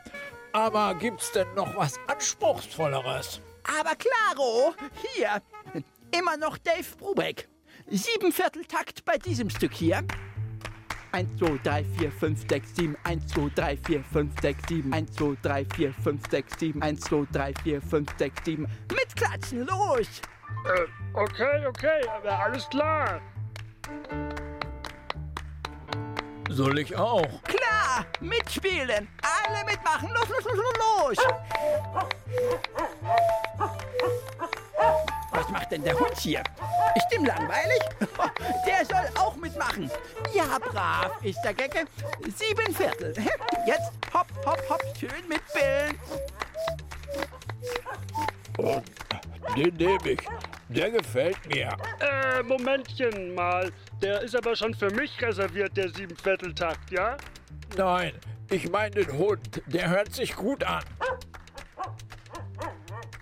Aber 0.52 0.96
gibt's 0.96 1.32
denn 1.32 1.48
noch 1.54 1.76
was 1.76 2.00
Anspruchsvolleres? 2.08 3.40
Aber 3.80 3.96
klaro, 3.96 4.74
hier, 5.16 5.42
immer 6.12 6.36
noch 6.38 6.58
Dave 6.58 6.96
Brubeck. 6.98 7.48
Sieben 7.88 8.32
Vierteltakt 8.32 9.06
bei 9.06 9.18
diesem 9.18 9.50
Stück 9.50 9.74
hier. 9.74 10.04
1, 11.12 11.38
2, 11.38 11.60
3, 11.64 11.84
4, 11.98 12.12
5, 12.12 12.46
6, 12.50 12.76
7, 12.76 12.98
1, 13.04 13.28
2, 13.28 13.50
3, 13.56 13.78
4, 13.78 14.04
5, 14.04 14.42
6, 14.42 14.70
7, 14.70 14.94
1, 14.94 15.12
2, 15.14 15.38
3, 15.42 15.66
4, 15.76 15.94
5, 15.94 16.22
6, 16.30 16.60
7, 16.60 16.82
1, 16.82 17.00
2, 17.02 17.28
3, 17.32 17.54
4, 17.64 17.82
5, 17.82 18.10
6, 18.18 18.46
7. 18.46 18.68
Mitklatschen, 18.92 19.66
los! 19.66 20.08
Äh, 20.66 20.86
okay, 21.14 21.66
okay, 21.66 22.02
aber 22.08 22.40
alles 22.40 22.68
klar. 22.70 23.22
Soll 26.50 26.80
ich 26.80 26.96
auch? 26.96 27.28
Klar, 27.44 28.06
mitspielen, 28.20 29.08
alle 29.22 29.66
mitmachen, 29.66 30.10
los, 30.14 30.28
los, 30.30 30.44
los, 30.44 30.56
los, 30.56 31.18
los! 31.18 31.18
Was 35.32 35.50
macht 35.50 35.72
denn 35.72 35.84
der 35.84 35.98
Hund 35.98 36.18
hier? 36.18 36.44
Ist 36.96 37.14
ihm 37.14 37.26
langweilig? 37.26 37.82
Der 38.66 38.86
soll 38.86 39.10
auch 39.16 39.36
mitmachen. 39.36 39.90
Ja, 40.34 40.58
brav 40.60 41.12
ist 41.24 41.42
der 41.44 41.54
Gecke. 41.54 41.86
Sieben 42.36 42.74
Viertel. 42.74 43.14
Jetzt 43.66 43.92
hopp, 44.14 44.28
hopp, 44.46 44.62
hopp, 44.70 44.84
schön 45.00 45.28
mitbilden. 45.28 46.00
Den 49.56 49.76
nehme 49.76 50.10
ich. 50.10 50.20
Der 50.70 50.92
gefällt 50.92 51.38
mir. 51.48 51.76
Äh, 52.00 52.44
Momentchen 52.44 53.34
mal. 53.34 53.72
Der 54.02 54.22
ist 54.22 54.36
aber 54.36 54.56
schon 54.56 54.74
für 54.74 54.92
mich 54.92 55.22
reserviert, 55.22 55.76
der 55.76 55.90
Siebenvierteltakt, 55.90 56.92
ja? 56.92 57.18
Nein, 57.76 58.14
ich 58.50 58.70
meine 58.70 58.92
den 58.92 59.12
Hund. 59.18 59.62
Der 59.68 59.90
hört 59.90 60.14
sich 60.14 60.36
gut 60.36 60.64
an. 60.64 60.84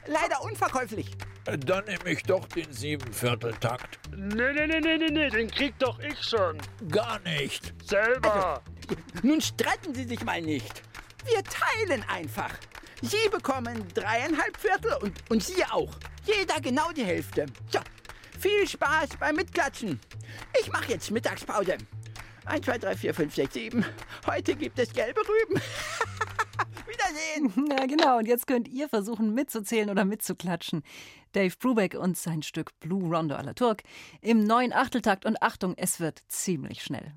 Leider 0.06 0.41
unverkäuflich. 0.44 1.12
Dann 1.46 1.86
nehme 1.86 2.10
ich 2.10 2.24
doch 2.24 2.46
den 2.50 2.72
Siebenvierteltakt. 2.72 4.00
Nee, 4.15 4.51
nee, 4.53 4.67
nee, 4.67 4.79
nee, 4.79 4.98
nee, 4.98 5.10
nee, 5.10 5.29
den 5.29 5.50
krieg 5.50 5.74
doch 5.79 6.00
ich 6.00 6.22
schon. 6.22 6.58
Gar 6.89 7.20
nicht. 7.20 7.74
Selber. 7.88 8.62
Nun 9.24 9.39
streiten 9.39 9.96
Sie 9.96 10.03
sich 10.03 10.24
mal 10.24 10.41
nicht. 10.41 10.82
Wir 11.25 11.41
teilen 11.44 12.03
einfach. 12.10 12.51
Sie 13.01 13.29
bekommen 13.31 13.85
dreieinhalb 13.93 14.57
Viertel 14.57 14.93
und, 15.01 15.13
und 15.29 15.43
Sie 15.43 15.63
auch. 15.65 15.93
Jeder 16.25 16.59
genau 16.59 16.91
die 16.91 17.05
Hälfte. 17.05 17.45
So, 17.71 17.79
viel 18.39 18.67
Spaß 18.67 19.09
beim 19.19 19.35
Mitklatschen. 19.35 19.99
Ich 20.59 20.71
mache 20.71 20.91
jetzt 20.91 21.11
Mittagspause. 21.11 21.77
1, 22.45 22.65
2, 22.65 22.77
3, 22.77 22.95
4, 22.95 23.13
5, 23.13 23.35
6, 23.35 23.53
7. 23.53 23.85
Heute 24.25 24.55
gibt 24.55 24.79
es 24.79 24.93
gelbe 24.93 25.21
Rüben. 25.21 25.61
Wiedersehen. 26.87 27.69
Ja, 27.77 27.85
genau. 27.85 28.17
Und 28.17 28.27
jetzt 28.27 28.47
könnt 28.47 28.67
ihr 28.67 28.89
versuchen 28.89 29.33
mitzuzählen 29.33 29.89
oder 29.89 30.05
mitzuklatschen. 30.05 30.83
Dave 31.33 31.53
Brubeck 31.59 31.93
und 31.95 32.17
sein 32.17 32.41
Stück 32.41 32.79
Blue 32.79 33.03
Rondo 33.03 33.35
à 33.35 33.43
la 33.43 33.53
Turk 33.53 33.83
im 34.21 34.45
neuen 34.45 34.73
Achteltakt. 34.73 35.25
Und 35.25 35.41
Achtung, 35.41 35.73
es 35.77 35.99
wird 35.99 36.23
ziemlich 36.27 36.81
schnell. 36.83 37.13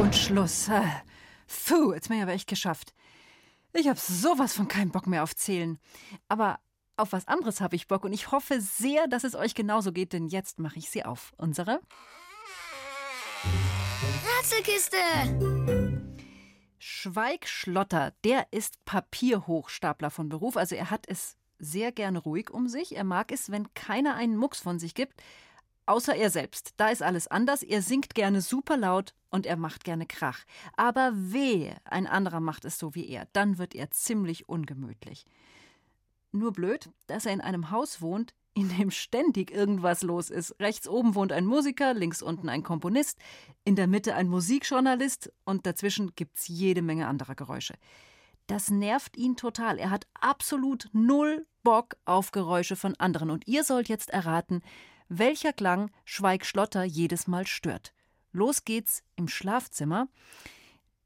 Und 0.00 0.14
Schluss. 0.14 0.68
Äh, 0.68 0.82
Puh, 1.46 1.92
jetzt 1.92 2.08
bin 2.08 2.18
ich 2.18 2.22
aber 2.22 2.32
echt 2.32 2.48
geschafft. 2.48 2.94
Ich 3.72 3.88
habe 3.88 3.98
sowas 3.98 4.54
von 4.54 4.68
keinen 4.68 4.90
Bock 4.90 5.06
mehr 5.06 5.22
auf 5.22 5.34
Zählen. 5.34 5.78
Aber 6.28 6.60
auf 6.96 7.12
was 7.12 7.28
anderes 7.28 7.60
habe 7.60 7.76
ich 7.76 7.88
Bock 7.88 8.04
und 8.04 8.12
ich 8.12 8.32
hoffe 8.32 8.60
sehr, 8.60 9.06
dass 9.06 9.24
es 9.24 9.34
euch 9.34 9.54
genauso 9.54 9.92
geht, 9.92 10.12
denn 10.12 10.28
jetzt 10.28 10.58
mache 10.58 10.78
ich 10.78 10.90
sie 10.90 11.04
auf. 11.04 11.32
Unsere 11.36 11.80
Rätselkiste! 14.38 14.96
Schweig 16.78 17.48
Schlotter, 17.48 18.12
der 18.24 18.46
ist 18.52 18.84
Papierhochstapler 18.84 20.10
von 20.10 20.28
Beruf. 20.28 20.56
Also 20.56 20.74
er 20.74 20.90
hat 20.90 21.06
es 21.08 21.36
sehr 21.58 21.92
gerne 21.92 22.18
ruhig 22.18 22.50
um 22.50 22.68
sich. 22.68 22.96
Er 22.96 23.04
mag 23.04 23.32
es, 23.32 23.50
wenn 23.50 23.72
keiner 23.74 24.14
einen 24.14 24.36
Mucks 24.36 24.60
von 24.60 24.78
sich 24.78 24.94
gibt. 24.94 25.22
Außer 25.86 26.16
er 26.16 26.30
selbst. 26.30 26.74
Da 26.76 26.88
ist 26.88 27.02
alles 27.02 27.28
anders. 27.28 27.62
Er 27.62 27.80
singt 27.80 28.14
gerne 28.14 28.40
super 28.40 28.76
laut 28.76 29.14
und 29.30 29.46
er 29.46 29.56
macht 29.56 29.84
gerne 29.84 30.06
Krach. 30.06 30.44
Aber 30.76 31.12
wehe, 31.14 31.76
ein 31.84 32.08
anderer 32.08 32.40
macht 32.40 32.64
es 32.64 32.78
so 32.78 32.94
wie 32.94 33.08
er. 33.08 33.28
Dann 33.32 33.58
wird 33.58 33.74
er 33.74 33.90
ziemlich 33.92 34.48
ungemütlich. 34.48 35.24
Nur 36.32 36.52
blöd, 36.52 36.90
dass 37.06 37.24
er 37.24 37.32
in 37.32 37.40
einem 37.40 37.70
Haus 37.70 38.02
wohnt, 38.02 38.34
in 38.54 38.68
dem 38.76 38.90
ständig 38.90 39.52
irgendwas 39.52 40.02
los 40.02 40.30
ist. 40.30 40.56
Rechts 40.58 40.88
oben 40.88 41.14
wohnt 41.14 41.30
ein 41.30 41.46
Musiker, 41.46 41.94
links 41.94 42.22
unten 42.22 42.48
ein 42.48 42.62
Komponist, 42.62 43.18
in 43.64 43.76
der 43.76 43.86
Mitte 43.86 44.14
ein 44.14 44.28
Musikjournalist 44.28 45.32
und 45.44 45.66
dazwischen 45.66 46.14
gibt's 46.16 46.48
jede 46.48 46.82
Menge 46.82 47.06
anderer 47.06 47.34
Geräusche. 47.34 47.74
Das 48.46 48.70
nervt 48.70 49.16
ihn 49.16 49.36
total. 49.36 49.78
Er 49.78 49.90
hat 49.90 50.06
absolut 50.14 50.88
null 50.92 51.46
Bock 51.62 51.96
auf 52.04 52.30
Geräusche 52.30 52.76
von 52.76 52.94
anderen. 52.96 53.30
Und 53.30 53.46
ihr 53.46 53.64
sollt 53.64 53.88
jetzt 53.88 54.10
erraten, 54.10 54.62
welcher 55.08 55.52
Klang 55.52 55.90
Schweig 56.04 56.44
Schlotter 56.44 56.84
jedes 56.84 57.26
Mal 57.26 57.46
stört. 57.46 57.92
Los 58.32 58.64
geht's 58.64 59.02
im 59.16 59.28
Schlafzimmer. 59.28 60.08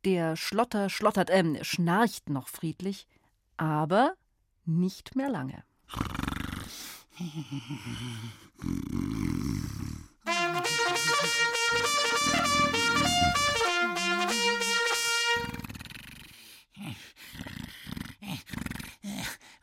Der 0.05 0.37
Schlotter 0.37 0.89
schlottert, 0.89 1.31
äh, 1.31 1.65
schnarcht 1.65 2.29
noch 2.31 2.49
friedlich, 2.49 3.07
aber 3.57 4.15
nicht 4.65 5.17
mehr 5.17 5.29
lange. 5.29 5.63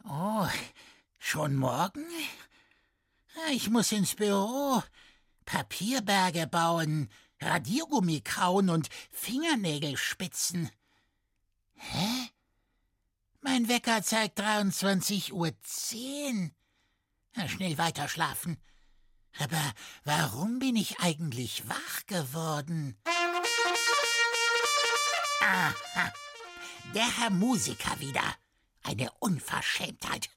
Oh, 0.10 0.48
schon 1.17 1.56
morgen? 1.56 2.06
Ich 3.51 3.69
muss 3.69 3.91
ins 3.91 4.15
Büro. 4.15 4.83
Papierberge 5.45 6.47
bauen, 6.47 7.09
Radiergummi 7.39 8.21
kauen 8.21 8.69
und 8.69 8.89
Fingernägel 9.11 9.95
spitzen. 9.95 10.69
Hä? 11.75 12.29
Mein 13.41 13.69
Wecker 13.69 14.03
zeigt 14.03 14.39
23.10 14.39 15.31
Uhr. 15.31 15.53
Schnell 17.47 17.77
weiter 17.77 18.09
schlafen. 18.09 18.57
Aber 19.39 19.73
warum 20.03 20.59
bin 20.59 20.75
ich 20.75 20.99
eigentlich 20.99 21.69
wach 21.69 22.05
geworden? 22.07 22.97
Aha, 25.41 26.13
der 26.93 27.17
Herr 27.17 27.29
Musiker 27.29 27.99
wieder. 27.99 28.35
Eine 28.88 29.12
Unverschämtheit. 29.20 30.29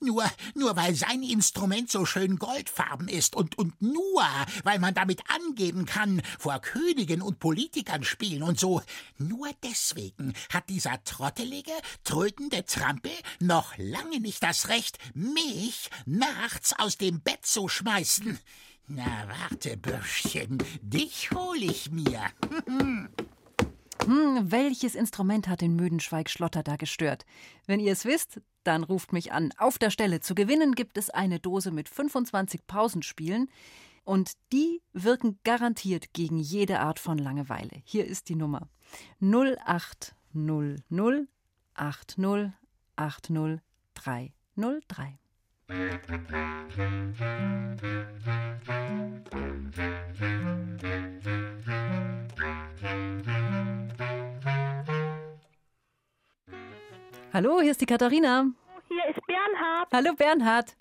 Nur, 0.00 0.24
nur 0.54 0.76
weil 0.76 0.94
sein 0.94 1.22
Instrument 1.22 1.90
so 1.90 2.06
schön 2.06 2.38
goldfarben 2.38 3.06
ist 3.06 3.36
und, 3.36 3.58
und 3.58 3.82
nur, 3.82 4.24
weil 4.64 4.78
man 4.78 4.94
damit 4.94 5.20
angeben 5.28 5.84
kann, 5.84 6.22
vor 6.38 6.58
Königen 6.60 7.20
und 7.20 7.38
Politikern 7.38 8.04
spielen 8.04 8.42
und 8.42 8.58
so. 8.58 8.80
Nur 9.18 9.50
deswegen 9.62 10.32
hat 10.50 10.70
dieser 10.70 11.04
trottelige, 11.04 11.72
trötende 12.02 12.64
Trampel 12.64 13.12
noch 13.40 13.76
lange 13.76 14.20
nicht 14.20 14.42
das 14.42 14.68
Recht, 14.68 14.98
mich 15.12 15.90
nachts 16.06 16.72
aus 16.78 16.96
dem 16.96 17.20
Bett 17.20 17.44
zu 17.44 17.68
schmeißen. 17.68 18.38
Na, 18.86 19.28
warte, 19.28 19.76
Bürschchen, 19.76 20.56
dich 20.80 21.30
hol 21.32 21.62
ich 21.62 21.90
mir. 21.90 22.22
Hm, 24.04 24.50
welches 24.50 24.94
Instrument 24.94 25.48
hat 25.48 25.60
den 25.60 25.76
müden 25.76 26.00
Schweigschlotter 26.00 26.62
da 26.62 26.76
gestört? 26.76 27.24
Wenn 27.66 27.80
ihr 27.80 27.92
es 27.92 28.04
wisst, 28.04 28.40
dann 28.64 28.84
ruft 28.84 29.12
mich 29.12 29.32
an. 29.32 29.52
Auf 29.58 29.78
der 29.78 29.90
Stelle 29.90 30.20
zu 30.20 30.34
gewinnen 30.34 30.74
gibt 30.74 30.98
es 30.98 31.10
eine 31.10 31.40
Dose 31.40 31.70
mit 31.70 31.88
25 31.88 32.66
Pausenspielen 32.66 33.50
und 34.04 34.32
die 34.52 34.82
wirken 34.92 35.38
garantiert 35.44 36.12
gegen 36.12 36.38
jede 36.38 36.80
Art 36.80 36.98
von 36.98 37.18
Langeweile. 37.18 37.82
Hier 37.84 38.06
ist 38.06 38.28
die 38.28 38.36
Nummer 38.36 38.68
0800 39.20 41.28
80 41.74 42.52
80 42.96 43.60
303. 43.94 45.18
Hallo, 45.70 45.76
hier 57.60 57.72
ist 57.72 57.82
die 57.82 57.86
Katharina. 57.86 58.46
Hier 58.88 59.04
ist 59.10 59.20
Bernhard. 59.26 59.88
Hallo 59.92 60.14
Bernhard. 60.14 60.74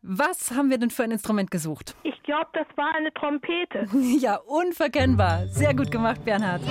Was 0.00 0.52
haben 0.52 0.70
wir 0.70 0.78
denn 0.78 0.88
für 0.88 1.04
ein 1.04 1.10
Instrument 1.10 1.50
gesucht? 1.50 1.94
Ich 2.02 2.22
glaube, 2.22 2.48
das 2.54 2.66
war 2.76 2.94
eine 2.94 3.12
Trompete. 3.12 3.86
ja, 4.18 4.36
unverkennbar. 4.36 5.48
Sehr 5.48 5.74
gut 5.74 5.90
gemacht, 5.90 6.24
Bernhard. 6.24 6.62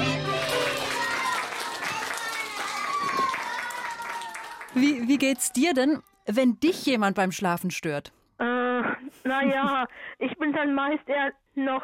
Wie, 4.74 5.08
wie 5.08 5.20
geht's 5.20 5.52
dir 5.52 5.76
denn, 5.76 6.02
wenn 6.26 6.60
dich 6.60 6.86
jemand 6.86 7.16
beim 7.16 7.32
Schlafen 7.32 7.72
stört? 7.72 8.12
Äh, 8.40 8.82
naja, 9.24 9.86
ich 10.20 10.36
bin 10.38 10.54
dann 10.54 10.74
meist 10.74 11.08
eher 11.08 11.32
noch 11.56 11.84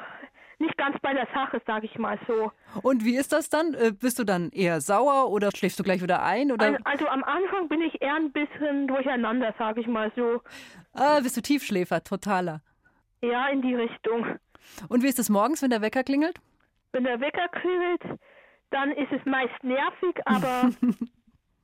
nicht 0.60 0.76
ganz 0.78 0.98
bei 1.02 1.14
der 1.14 1.28
Sache, 1.34 1.62
sage 1.68 1.86
ich 1.86 1.98
mal 2.00 2.18
so. 2.28 2.52
Und 2.82 3.06
wie 3.06 3.16
ist 3.16 3.32
das 3.32 3.50
dann? 3.50 3.74
Äh, 3.76 3.92
bist 3.92 4.18
du 4.18 4.24
dann 4.24 4.50
eher 4.52 4.82
sauer 4.82 5.30
oder 5.30 5.50
schläfst 5.56 5.80
du 5.80 5.84
gleich 5.84 6.02
wieder 6.02 6.24
ein? 6.24 6.52
Oder? 6.52 6.78
Also 6.84 7.08
am 7.08 7.24
Anfang 7.24 7.68
bin 7.68 7.82
ich 7.82 8.02
eher 8.02 8.16
ein 8.16 8.32
bisschen 8.32 8.88
durcheinander, 8.88 9.54
sage 9.58 9.82
ich 9.82 9.88
mal 9.88 10.12
so. 10.16 10.42
Ah, 10.94 11.20
bist 11.20 11.38
du 11.38 11.42
Tiefschläfer, 11.42 12.04
totaler. 12.04 12.62
Ja, 13.22 13.48
in 13.48 13.62
die 13.62 13.76
Richtung. 13.76 14.38
Und 14.90 15.04
wie 15.04 15.08
ist 15.08 15.20
es 15.20 15.30
morgens, 15.30 15.62
wenn 15.62 15.70
der 15.70 15.82
Wecker 15.82 16.04
klingelt? 16.04 16.40
Wenn 16.92 17.04
der 17.04 17.20
Wecker 17.20 17.48
klingelt, 17.50 18.20
dann 18.72 18.92
ist 18.92 19.12
es 19.12 19.24
meist 19.26 19.64
nervig, 19.64 20.16
aber 20.26 20.70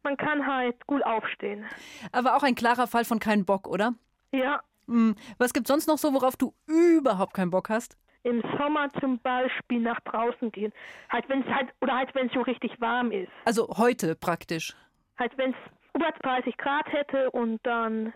man 0.04 0.18
kann 0.18 0.46
halt 0.46 0.86
gut 0.88 1.04
aufstehen. 1.06 1.66
Aber 2.12 2.36
auch 2.36 2.44
ein 2.44 2.56
klarer 2.56 2.88
Fall 2.88 3.06
von 3.06 3.20
keinen 3.20 3.46
Bock, 3.46 3.68
oder? 3.68 3.94
Ja. 4.32 4.62
Hm. 4.88 5.16
Was 5.38 5.54
gibt's 5.54 5.70
sonst 5.70 5.88
noch 5.88 5.98
so, 5.98 6.14
worauf 6.14 6.36
du 6.36 6.54
überhaupt 6.68 7.34
keinen 7.34 7.52
Bock 7.52 7.70
hast? 7.70 7.98
Im 8.24 8.42
Sommer 8.58 8.92
zum 9.00 9.20
Beispiel 9.20 9.82
nach 9.82 10.00
draußen 10.02 10.52
gehen. 10.52 10.72
Halt 11.10 11.28
wenn 11.28 11.42
es 11.42 11.48
halt 11.48 11.70
oder 11.82 11.96
halt 11.96 12.16
wenn 12.16 12.28
es 12.28 12.34
so 12.34 12.42
richtig 12.42 12.80
warm 12.80 13.12
ist. 13.12 13.32
Also 13.46 13.68
heute 13.78 14.16
praktisch. 14.16 14.76
Halt 15.18 15.38
wenn 15.38 15.52
es 15.52 15.58
über 15.94 16.10
30 16.22 16.58
Grad 16.58 16.88
hätte 16.92 17.30
und 17.32 17.60
dann. 17.64 18.14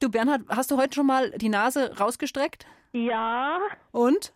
Du 0.00 0.10
Bernhard, 0.10 0.42
hast 0.48 0.70
du 0.70 0.76
heute 0.76 0.94
schon 0.94 1.06
mal 1.06 1.30
die 1.32 1.48
Nase 1.48 1.98
rausgestreckt? 1.98 2.66
Ja. 2.92 3.58
Und? 3.90 4.32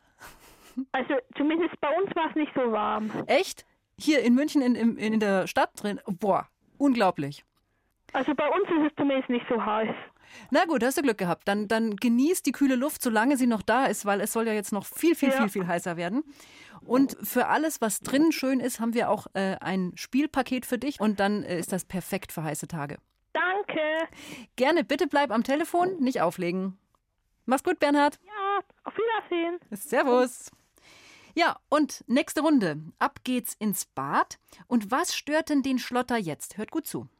Also 0.92 1.14
zumindest 1.36 1.80
bei 1.80 1.88
uns 1.96 2.14
war 2.14 2.28
es 2.28 2.34
nicht 2.34 2.52
so 2.54 2.72
warm. 2.72 3.10
Echt? 3.26 3.64
Hier 3.98 4.22
in 4.22 4.34
München 4.34 4.60
in, 4.60 4.74
in, 4.74 4.98
in 4.98 5.20
der 5.20 5.46
Stadt 5.46 5.70
drin? 5.76 6.00
Boah, 6.06 6.48
unglaublich. 6.78 7.44
Also 8.12 8.34
bei 8.34 8.48
uns 8.48 8.68
ist 8.70 8.90
es 8.90 8.96
zumindest 8.96 9.28
nicht 9.28 9.46
so 9.48 9.64
heiß. 9.64 9.94
Na 10.50 10.64
gut, 10.64 10.82
hast 10.82 10.98
du 10.98 11.02
Glück 11.02 11.18
gehabt. 11.18 11.46
Dann, 11.46 11.68
dann 11.68 11.96
genieß 11.96 12.42
die 12.42 12.52
kühle 12.52 12.74
Luft, 12.76 13.02
solange 13.02 13.36
sie 13.36 13.46
noch 13.46 13.62
da 13.62 13.86
ist, 13.86 14.06
weil 14.06 14.20
es 14.20 14.32
soll 14.32 14.46
ja 14.46 14.52
jetzt 14.52 14.72
noch 14.72 14.84
viel, 14.86 15.14
viel, 15.14 15.30
Ja. 15.30 15.36
viel, 15.36 15.48
viel 15.48 15.66
heißer 15.66 15.96
werden. 15.96 16.24
Und 16.84 17.16
für 17.22 17.46
alles, 17.46 17.80
was 17.80 18.00
drinnen 18.00 18.32
schön 18.32 18.60
ist, 18.60 18.80
haben 18.80 18.94
wir 18.94 19.08
auch 19.10 19.26
äh, 19.34 19.56
ein 19.60 19.92
Spielpaket 19.96 20.66
für 20.66 20.78
dich 20.78 21.00
und 21.00 21.20
dann 21.20 21.42
äh, 21.44 21.58
ist 21.58 21.72
das 21.72 21.84
perfekt 21.84 22.32
für 22.32 22.42
heiße 22.42 22.66
Tage. 22.68 22.96
Danke. 23.32 23.80
Gerne, 24.56 24.82
bitte 24.84 25.06
bleib 25.06 25.30
am 25.30 25.42
Telefon, 25.44 25.96
nicht 26.00 26.20
auflegen. 26.20 26.78
Mach's 27.44 27.62
gut, 27.64 27.78
Bernhard. 27.78 28.18
Ja, 28.24 28.60
auf 28.84 28.94
Wiedersehen. 28.96 29.58
Servus. 29.70 30.50
Ja, 31.38 31.60
und 31.68 32.02
nächste 32.06 32.40
Runde. 32.40 32.80
Ab 32.98 33.20
geht's 33.22 33.52
ins 33.58 33.84
Bad. 33.84 34.38
Und 34.68 34.90
was 34.90 35.14
stört 35.14 35.50
denn 35.50 35.62
den 35.62 35.78
Schlotter 35.78 36.16
jetzt? 36.16 36.56
Hört 36.56 36.70
gut 36.70 36.86
zu. 36.86 37.10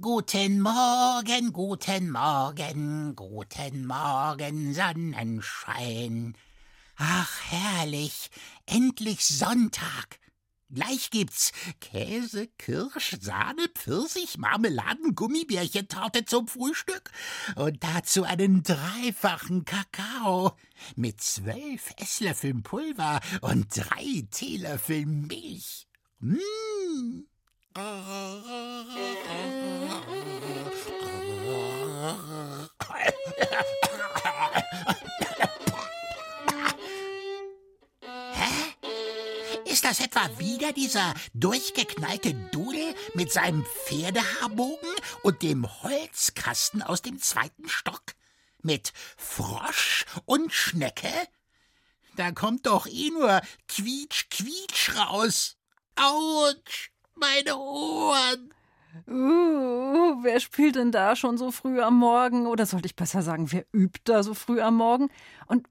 Guten 0.00 0.60
Morgen, 0.60 1.52
guten 1.52 2.10
Morgen, 2.12 3.16
guten 3.16 3.86
Morgen, 3.88 4.72
Sonnenschein. 4.72 6.36
Ach, 6.96 7.40
herrlich, 7.50 8.30
endlich 8.66 9.26
Sonntag. 9.26 10.20
Gleich 10.74 11.10
gibt's 11.10 11.52
Käse, 11.80 12.48
Kirsch, 12.58 13.16
Sahne, 13.20 13.68
Pfirsich, 13.74 14.38
Marmeladen, 14.38 15.14
Gummibärchentorte 15.14 16.24
zum 16.24 16.48
Frühstück 16.48 17.10
und 17.54 17.82
dazu 17.84 18.24
einen 18.24 18.64
dreifachen 18.64 19.64
Kakao 19.64 20.56
mit 20.96 21.20
zwölf 21.20 21.92
Esslöffeln 21.96 22.64
Pulver 22.64 23.20
und 23.40 23.66
drei 23.70 24.26
Teelöffeln 24.30 25.28
Milch. 25.28 25.86
Mmh. 26.18 27.24
Das 39.84 40.00
etwa 40.00 40.30
wieder 40.38 40.72
dieser 40.72 41.12
durchgeknallte 41.34 42.32
Dudel 42.50 42.94
mit 43.12 43.30
seinem 43.30 43.66
Pferdehaarbogen 43.66 44.88
und 45.22 45.42
dem 45.42 45.66
Holzkasten 45.82 46.80
aus 46.80 47.02
dem 47.02 47.20
zweiten 47.20 47.68
Stock? 47.68 48.02
Mit 48.62 48.94
Frosch 49.18 50.06
und 50.24 50.50
Schnecke? 50.54 51.12
Da 52.16 52.32
kommt 52.32 52.64
doch 52.64 52.86
eh 52.86 53.10
nur 53.10 53.42
Quietsch, 53.68 54.30
Quietsch 54.30 54.96
raus. 54.96 55.58
Autsch, 55.96 56.90
meine 57.14 57.54
Ohren. 57.58 58.54
Uh, 59.06 60.22
wer 60.22 60.40
spielt 60.40 60.76
denn 60.76 60.92
da 60.92 61.14
schon 61.14 61.36
so 61.36 61.50
früh 61.50 61.82
am 61.82 61.98
Morgen? 61.98 62.46
Oder 62.46 62.64
sollte 62.64 62.86
ich 62.86 62.96
besser 62.96 63.20
sagen, 63.20 63.52
wer 63.52 63.66
übt 63.74 64.00
da 64.04 64.22
so 64.22 64.32
früh 64.32 64.62
am 64.62 64.76
Morgen? 64.76 65.10
Und 65.46 65.68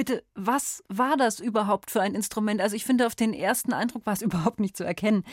bitte, 0.00 0.24
was 0.34 0.82
war 0.88 1.18
das 1.18 1.40
überhaupt 1.40 1.90
für 1.90 2.00
ein 2.00 2.14
Instrument? 2.14 2.62
Also 2.62 2.74
ich 2.74 2.86
finde, 2.86 3.06
auf 3.06 3.14
den 3.14 3.34
ersten 3.34 3.74
Eindruck 3.74 4.06
war 4.06 4.14
es 4.14 4.22
überhaupt 4.28 4.58
nicht 4.58 4.74
zu 4.74 4.82
erkennen. 4.82 5.24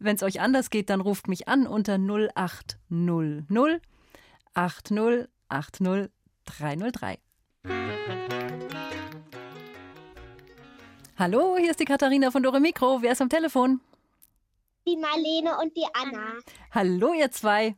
Wenn 0.00 0.16
es 0.16 0.24
euch 0.24 0.40
anders 0.40 0.70
geht, 0.70 0.90
dann 0.90 1.00
ruft 1.00 1.28
mich 1.28 1.46
an 1.46 1.68
unter 1.68 1.94
0800 1.94 3.80
80 4.54 5.28
80 5.48 6.10
303. 6.44 7.18
Hallo, 11.16 11.56
hier 11.56 11.70
ist 11.70 11.78
die 11.78 11.84
Katharina 11.84 12.32
von 12.32 12.42
Dore 12.42 12.58
Mikro. 12.58 13.02
Wer 13.02 13.12
ist 13.12 13.22
am 13.22 13.28
Telefon? 13.28 13.80
Die 14.88 14.96
Marlene 14.96 15.56
und 15.62 15.76
die 15.76 15.86
Anna. 15.94 16.32
Hallo, 16.72 17.12
ihr 17.14 17.30
zwei. 17.30 17.76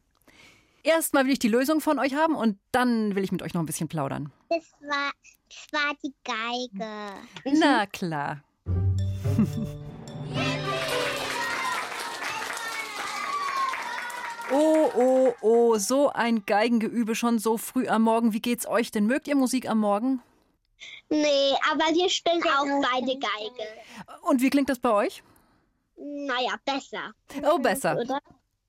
Erstmal 0.82 1.26
will 1.26 1.32
ich 1.32 1.38
die 1.40 1.48
Lösung 1.48 1.82
von 1.82 1.98
euch 1.98 2.14
haben 2.14 2.34
und 2.34 2.58
dann 2.72 3.14
will 3.14 3.22
ich 3.22 3.32
mit 3.32 3.42
euch 3.42 3.52
noch 3.52 3.60
ein 3.60 3.66
bisschen 3.66 3.88
plaudern. 3.88 4.32
Das 4.48 4.72
war, 4.80 5.12
das 5.48 5.80
war 5.80 5.94
die 6.02 6.14
Geige. 6.24 7.58
Na 7.58 7.86
klar. 7.86 8.42
Oh, 14.50 14.90
oh, 14.96 15.34
oh, 15.42 15.76
so 15.76 16.08
ein 16.08 16.46
Geigengeübe 16.46 17.14
schon 17.14 17.38
so 17.38 17.58
früh 17.58 17.86
am 17.86 18.02
Morgen. 18.02 18.32
Wie 18.32 18.40
geht's 18.40 18.66
euch 18.66 18.90
denn? 18.90 19.06
Mögt 19.06 19.28
ihr 19.28 19.36
Musik 19.36 19.68
am 19.68 19.78
Morgen? 19.78 20.22
Nee, 21.10 21.52
aber 21.70 21.84
wir 21.94 22.08
spielen 22.08 22.42
auch 22.42 22.64
beide 22.90 23.18
Geige. 23.18 23.68
Und 24.22 24.40
wie 24.40 24.48
klingt 24.48 24.70
das 24.70 24.78
bei 24.78 24.90
euch? 24.90 25.22
Naja, 25.96 26.54
besser. 26.64 27.12
Oh, 27.42 27.58
besser. 27.58 27.98
Oder? 27.98 28.20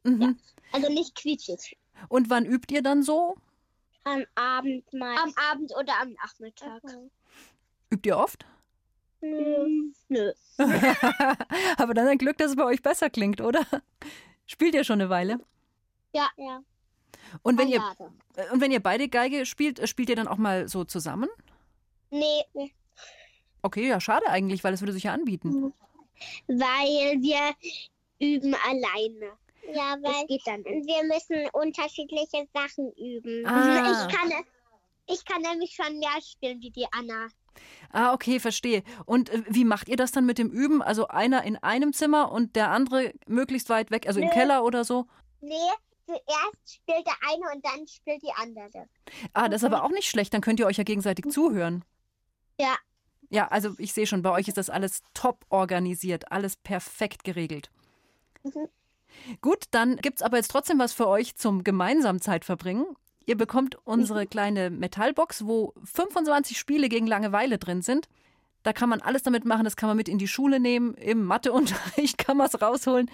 Mhm. 0.04 0.22
Ja. 0.22 0.34
Also 0.74 0.92
nicht 0.92 1.16
quietschig. 1.16 1.78
Und 2.10 2.30
wann 2.30 2.46
übt 2.46 2.74
ihr 2.74 2.82
dann 2.82 3.02
so? 3.02 3.36
Am 4.04 4.26
Abend 4.36 4.92
mal. 4.94 5.16
Am 5.18 5.34
Abend 5.52 5.72
oder 5.78 6.00
am 6.02 6.12
Nachmittag. 6.14 6.82
Übt 7.92 8.08
ihr 8.08 8.18
oft? 8.18 8.46
Nö. 9.22 9.92
Nö. 10.08 10.32
Aber 11.78 11.94
dann 11.94 12.08
ein 12.08 12.18
Glück, 12.18 12.38
dass 12.38 12.52
es 12.52 12.56
bei 12.56 12.64
euch 12.66 12.82
besser 12.82 13.10
klingt, 13.10 13.42
oder? 13.42 13.66
Spielt 14.46 14.74
ihr 14.74 14.84
schon 14.84 15.02
eine 15.02 15.10
Weile? 15.10 15.40
Ja, 16.14 16.30
ja. 16.38 16.62
Und 17.44 17.60
wenn, 17.60 17.68
ihr, 17.68 17.84
äh, 18.36 18.50
und 18.52 18.62
wenn 18.62 18.72
ihr 18.72 18.80
beide 18.82 19.10
Geige 19.10 19.46
spielt, 19.46 19.80
äh, 19.80 19.88
spielt 19.88 20.10
ihr 20.10 20.16
dann 20.16 20.28
auch 20.28 20.38
mal 20.38 20.68
so 20.68 20.84
zusammen? 20.84 21.30
Nee, 22.10 22.44
Okay, 23.62 23.88
ja, 23.88 24.00
schade 24.00 24.28
eigentlich, 24.30 24.64
weil 24.64 24.74
es 24.74 24.82
würde 24.82 24.94
sich 24.94 25.04
ja 25.04 25.14
anbieten. 25.14 25.74
weil 26.48 27.22
wir 27.22 27.54
üben 28.20 28.56
alleine. 28.56 29.38
Ja, 29.74 29.98
weil 30.02 30.26
geht 30.28 30.42
dann 30.46 30.64
wir 30.64 31.04
müssen 31.04 31.50
unterschiedliche 31.54 32.48
Sachen 32.54 32.92
üben. 32.94 33.46
Ah. 33.46 34.08
Ich, 34.08 34.16
kann, 34.16 34.32
ich 35.08 35.26
kann 35.26 35.42
nämlich 35.42 35.76
schon 35.76 36.00
mehr 36.00 36.22
spielen 36.22 36.62
wie 36.62 36.72
die 36.72 36.88
Anna. 36.92 37.28
Ah, 37.92 38.14
okay, 38.14 38.40
verstehe. 38.40 38.84
Und 39.06 39.30
äh, 39.30 39.44
wie 39.48 39.66
macht 39.66 39.90
ihr 39.90 39.98
das 39.98 40.12
dann 40.12 40.26
mit 40.26 40.38
dem 40.38 40.50
Üben? 40.50 40.82
Also 40.82 41.08
einer 41.08 41.44
in 41.44 41.58
einem 41.58 41.94
Zimmer 41.94 42.32
und 42.32 42.56
der 42.56 42.72
andere 42.72 43.14
möglichst 43.28 43.70
weit 43.70 43.92
weg, 43.92 44.08
also 44.08 44.20
im 44.20 44.28
Nö. 44.28 44.34
Keller 44.34 44.64
oder 44.64 44.86
so? 44.86 45.08
Nee, 45.42 45.56
zuerst 46.06 46.76
spielt 46.76 47.06
der 47.06 47.16
eine 47.30 47.56
und 47.56 47.66
dann 47.66 47.88
spielt 47.88 48.22
die 48.22 48.34
andere. 48.36 48.88
Ah, 49.34 49.50
das 49.50 49.62
ist 49.62 49.66
aber 49.66 49.84
auch 49.84 49.92
nicht 49.92 50.10
schlecht, 50.10 50.34
dann 50.34 50.42
könnt 50.42 50.60
ihr 50.60 50.68
euch 50.68 50.78
ja 50.78 50.84
gegenseitig 50.84 51.26
zuhören. 51.30 51.84
Ja. 52.60 52.76
Ja, 53.30 53.48
also 53.50 53.76
ich 53.78 53.94
sehe 53.94 54.08
schon, 54.08 54.24
bei 54.24 54.32
euch 54.32 54.48
ist 54.48 54.58
das 54.58 54.70
alles 54.70 55.04
top 55.14 55.46
organisiert, 55.50 56.32
alles 56.32 56.56
perfekt 56.56 57.24
geregelt. 57.24 57.70
Mhm. 58.44 58.70
Gut, 59.42 59.66
dann 59.72 59.98
gibt's 59.98 60.22
aber 60.22 60.38
jetzt 60.38 60.52
trotzdem 60.52 60.80
was 60.80 60.94
für 60.94 61.08
euch 61.08 61.36
zum 61.36 61.64
gemeinsamen 61.64 62.22
Zeitverbringen. 62.22 62.86
Ihr 63.26 63.38
bekommt 63.38 63.78
unsere 63.86 64.26
kleine 64.26 64.70
Metallbox, 64.70 65.46
wo 65.46 65.74
25 65.84 66.58
Spiele 66.58 66.90
gegen 66.90 67.06
Langeweile 67.06 67.58
drin 67.58 67.82
sind. 67.82 68.08
Da 68.64 68.74
kann 68.74 68.90
man 68.90 69.02
alles 69.02 69.24
damit 69.24 69.46
machen, 69.46 69.64
das 69.64 69.76
kann 69.76 69.88
man 69.88 69.98
mit 69.98 70.10
in 70.10 70.18
die 70.18 70.28
Schule 70.28 70.60
nehmen, 70.60 70.94
im 70.96 71.24
Matheunterricht 71.24 72.18
kann 72.26 72.38
man 72.38 72.48
es 72.48 72.62
rausholen. 72.62 73.10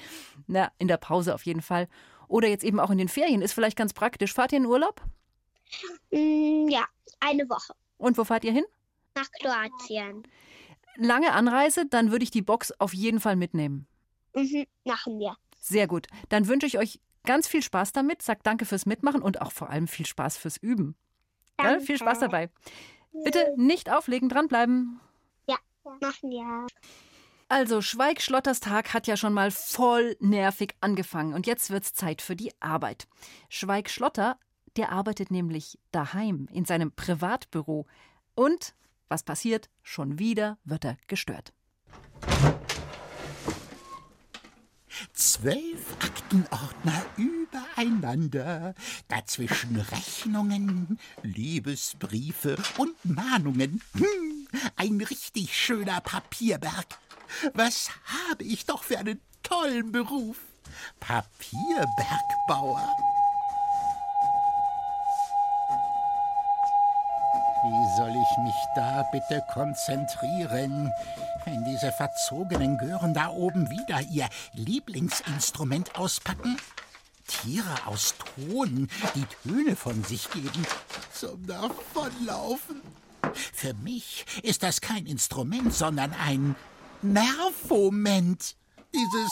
Na, 0.47 0.71
in 0.79 0.87
der 0.87 0.97
Pause 0.97 1.35
auf 1.35 1.45
jeden 1.45 1.61
Fall. 1.61 1.87
Oder 2.27 2.47
jetzt 2.47 2.63
eben 2.63 2.79
auch 2.79 2.89
in 2.89 2.97
den 2.97 3.09
Ferien, 3.09 3.41
ist 3.41 3.53
vielleicht 3.53 3.77
ganz 3.77 3.93
praktisch. 3.93 4.33
Fahrt 4.33 4.51
ihr 4.53 4.57
in 4.57 4.65
Urlaub? 4.65 5.01
Mm, 6.11 6.67
ja, 6.69 6.85
eine 7.19 7.47
Woche 7.49 7.73
Und 7.97 8.17
wo 8.17 8.23
fahrt 8.23 8.43
ihr 8.43 8.53
hin? 8.53 8.65
nach 9.15 9.29
Kroatien. 9.39 10.23
Lange 10.97 11.31
Anreise, 11.31 11.85
dann 11.85 12.11
würde 12.11 12.23
ich 12.23 12.31
die 12.31 12.41
Box 12.41 12.71
auf 12.79 12.93
jeden 12.93 13.19
Fall 13.19 13.35
mitnehmen. 13.35 13.87
Mhm, 14.33 14.65
machen 14.83 15.19
wir. 15.19 15.37
Sehr 15.65 15.87
gut. 15.87 16.05
Dann 16.29 16.47
wünsche 16.47 16.67
ich 16.67 16.77
euch 16.77 16.99
ganz 17.25 17.47
viel 17.47 17.63
Spaß 17.63 17.91
damit. 17.91 18.21
Sagt 18.21 18.45
danke 18.45 18.65
fürs 18.65 18.85
Mitmachen 18.85 19.23
und 19.23 19.41
auch 19.41 19.51
vor 19.51 19.71
allem 19.71 19.87
viel 19.87 20.05
Spaß 20.05 20.37
fürs 20.37 20.57
Üben. 20.57 20.95
Ja, 21.59 21.71
Danke. 21.71 21.85
viel 21.85 21.97
Spaß 21.97 22.19
dabei. 22.19 22.51
Bitte 23.23 23.51
nicht 23.57 23.89
auflegen, 23.89 24.29
dranbleiben. 24.29 24.99
Ja, 25.47 25.55
machen 26.01 26.29
wir. 26.29 26.67
Also, 27.47 27.81
Schweig-Schlotters 27.81 28.59
Tag 28.59 28.93
hat 28.93 29.07
ja 29.07 29.17
schon 29.17 29.33
mal 29.33 29.49
voll 29.49 30.15
nervig 30.19 30.75
angefangen 30.81 31.33
und 31.33 31.47
jetzt 31.47 31.71
wird's 31.71 31.93
Zeit 31.93 32.21
für 32.21 32.35
die 32.35 32.51
Arbeit. 32.61 33.07
Schweig-Schlotter, 33.49 34.37
der 34.77 34.91
arbeitet 34.91 35.31
nämlich 35.31 35.79
daheim 35.91 36.47
in 36.51 36.65
seinem 36.65 36.91
Privatbüro. 36.91 37.87
Und 38.35 38.75
was 39.07 39.23
passiert? 39.23 39.71
Schon 39.81 40.19
wieder 40.19 40.59
wird 40.63 40.85
er 40.85 40.97
gestört. 41.07 41.53
Zwölf 45.13 45.95
Aktenordner 45.99 47.05
übereinander, 47.17 48.75
dazwischen 49.07 49.77
Rechnungen, 49.77 50.99
Liebesbriefe 51.23 52.57
und 52.77 52.93
Mahnungen. 53.03 53.81
Hm, 53.93 54.47
ein 54.75 55.01
richtig 55.01 55.57
schöner 55.57 56.01
Papierberg. 56.01 56.99
Was 57.53 57.89
habe 58.29 58.43
ich 58.43 58.65
doch 58.65 58.83
für 58.83 58.99
einen 58.99 59.19
tollen 59.45 59.91
Beruf. 59.91 60.37
Papierbergbauer. 60.99 62.89
Wie 67.67 67.97
soll 67.97 68.11
ich 68.11 68.37
mich 68.43 68.53
da 68.75 69.01
bitte 69.11 69.43
konzentrieren, 69.51 70.93
wenn 71.45 71.63
diese 71.63 71.91
verzogenen 71.91 72.77
Gören 72.77 73.15
da 73.15 73.29
oben 73.29 73.71
wieder 73.71 74.01
ihr 74.01 74.29
Lieblingsinstrument 74.53 75.95
auspacken? 75.95 76.57
Tiere 77.27 77.87
aus 77.87 78.13
Ton, 78.19 78.87
die 79.15 79.25
Töne 79.49 79.75
von 79.75 80.03
sich 80.03 80.29
geben, 80.29 80.63
zum 81.11 81.47
Davonlaufen. 81.47 82.81
Für 83.33 83.73
mich 83.73 84.27
ist 84.43 84.61
das 84.61 84.79
kein 84.79 85.07
Instrument, 85.07 85.73
sondern 85.73 86.13
ein 86.13 86.55
Nervoment. 87.01 88.55
Dieses 88.93 89.31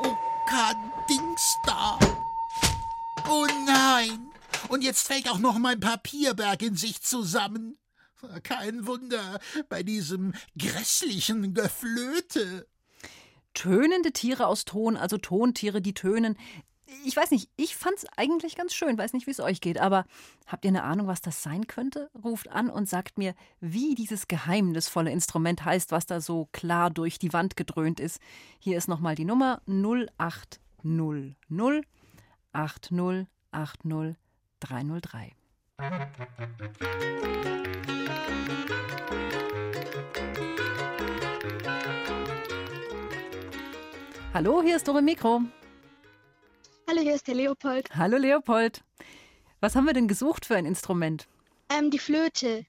Oka-Dings 0.00 1.56
da. 1.64 1.98
Oh 3.26 3.46
nein! 3.66 4.29
Und 4.70 4.84
jetzt 4.84 5.08
fällt 5.08 5.28
auch 5.28 5.40
noch 5.40 5.58
mein 5.58 5.80
Papierberg 5.80 6.62
in 6.62 6.76
sich 6.76 7.02
zusammen. 7.02 7.76
Kein 8.44 8.86
Wunder 8.86 9.40
bei 9.68 9.82
diesem 9.82 10.32
grässlichen 10.56 11.54
Geflöte. 11.54 12.68
Tönende 13.52 14.12
Tiere 14.12 14.46
aus 14.46 14.64
Ton, 14.64 14.96
also 14.96 15.18
Tontiere, 15.18 15.82
die 15.82 15.92
tönen. 15.92 16.38
Ich 17.04 17.16
weiß 17.16 17.32
nicht, 17.32 17.50
ich 17.56 17.74
fand's 17.74 18.06
eigentlich 18.16 18.54
ganz 18.54 18.72
schön, 18.72 18.96
weiß 18.96 19.12
nicht, 19.12 19.26
wie 19.26 19.32
es 19.32 19.40
euch 19.40 19.60
geht, 19.60 19.80
aber 19.80 20.04
habt 20.46 20.64
ihr 20.64 20.68
eine 20.68 20.84
Ahnung, 20.84 21.08
was 21.08 21.20
das 21.20 21.42
sein 21.42 21.66
könnte? 21.66 22.08
Ruft 22.22 22.48
an 22.48 22.70
und 22.70 22.88
sagt 22.88 23.18
mir, 23.18 23.34
wie 23.58 23.96
dieses 23.96 24.28
geheimnisvolle 24.28 25.10
Instrument 25.10 25.64
heißt, 25.64 25.90
was 25.90 26.06
da 26.06 26.20
so 26.20 26.48
klar 26.52 26.90
durch 26.90 27.18
die 27.18 27.32
Wand 27.32 27.56
gedröhnt 27.56 27.98
ist. 27.98 28.20
Hier 28.60 28.78
ist 28.78 28.86
nochmal 28.86 29.16
die 29.16 29.24
Nummer 29.24 29.62
0800 29.66 31.84
80 32.52 33.26
80 33.52 34.16
303. 34.60 35.32
Hallo, 44.32 44.62
hier 44.62 44.76
ist 44.76 44.86
Dore 44.86 45.02
Mikro. 45.02 45.42
Hallo, 46.88 47.00
hier 47.00 47.14
ist 47.14 47.26
der 47.26 47.34
Leopold. 47.34 47.88
Hallo 47.96 48.16
Leopold. 48.16 48.82
Was 49.60 49.74
haben 49.74 49.86
wir 49.86 49.92
denn 49.92 50.08
gesucht 50.08 50.44
für 50.44 50.56
ein 50.56 50.66
Instrument? 50.66 51.26
Ähm, 51.68 51.90
die 51.90 51.98
Flöte. 51.98 52.66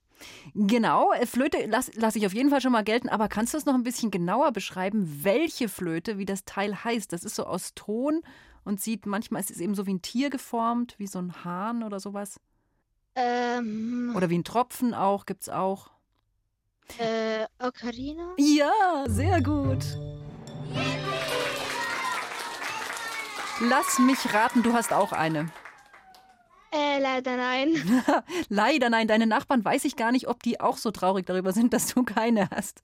Genau, 0.54 1.12
äh, 1.14 1.26
Flöte 1.26 1.66
lasse 1.66 1.92
lass 1.96 2.16
ich 2.16 2.26
auf 2.26 2.34
jeden 2.34 2.50
Fall 2.50 2.62
schon 2.62 2.72
mal 2.72 2.84
gelten, 2.84 3.10
aber 3.10 3.28
kannst 3.28 3.54
du 3.54 3.58
es 3.58 3.66
noch 3.66 3.74
ein 3.74 3.84
bisschen 3.84 4.12
genauer 4.12 4.52
beschreiben, 4.52 5.22
welche 5.24 5.70
Flöte, 5.70 6.18
wie 6.18 6.26
das 6.26 6.46
Teil 6.46 6.84
heißt? 6.84 7.12
Das 7.14 7.24
ist 7.24 7.36
so 7.36 7.46
aus 7.46 7.74
Ton 7.74 8.22
und 8.64 8.82
sieht 8.82 9.06
manchmal, 9.06 9.42
ist 9.42 9.52
es 9.52 9.60
eben 9.60 9.76
so 9.76 9.86
wie 9.88 9.94
ein 9.94 10.02
Tier 10.02 10.30
geformt, 10.30 10.96
wie 10.98 11.08
so 11.08 11.20
ein 11.20 11.44
Hahn 11.44 11.84
oder 11.84 12.00
sowas. 12.00 12.40
Ähm, 13.16 14.14
Oder 14.16 14.30
wie 14.30 14.38
ein 14.38 14.44
Tropfen 14.46 14.94
auch, 14.94 15.26
gibt's 15.26 15.50
auch. 15.50 15.92
äh, 16.98 17.46
Ocarina? 17.60 18.34
Ja, 18.38 19.04
sehr 19.08 19.42
gut. 19.42 19.84
Lass 23.60 24.00
mich 24.00 24.34
raten, 24.34 24.64
du 24.64 24.74
hast 24.74 24.92
auch 24.94 25.12
eine. 25.12 25.50
Äh, 26.74 27.00
leider 27.00 27.36
nein. 27.36 28.04
Leider 28.50 28.90
nein, 28.90 29.08
deine 29.08 29.28
Nachbarn 29.28 29.64
weiß 29.64 29.84
ich 29.86 29.96
gar 29.98 30.12
nicht, 30.12 30.28
ob 30.30 30.42
die 30.42 30.62
auch 30.62 30.78
so 30.78 30.90
traurig 30.92 31.26
darüber 31.26 31.52
sind, 31.52 31.74
dass 31.74 31.94
du 31.94 32.04
keine 32.04 32.50
hast. 32.50 32.84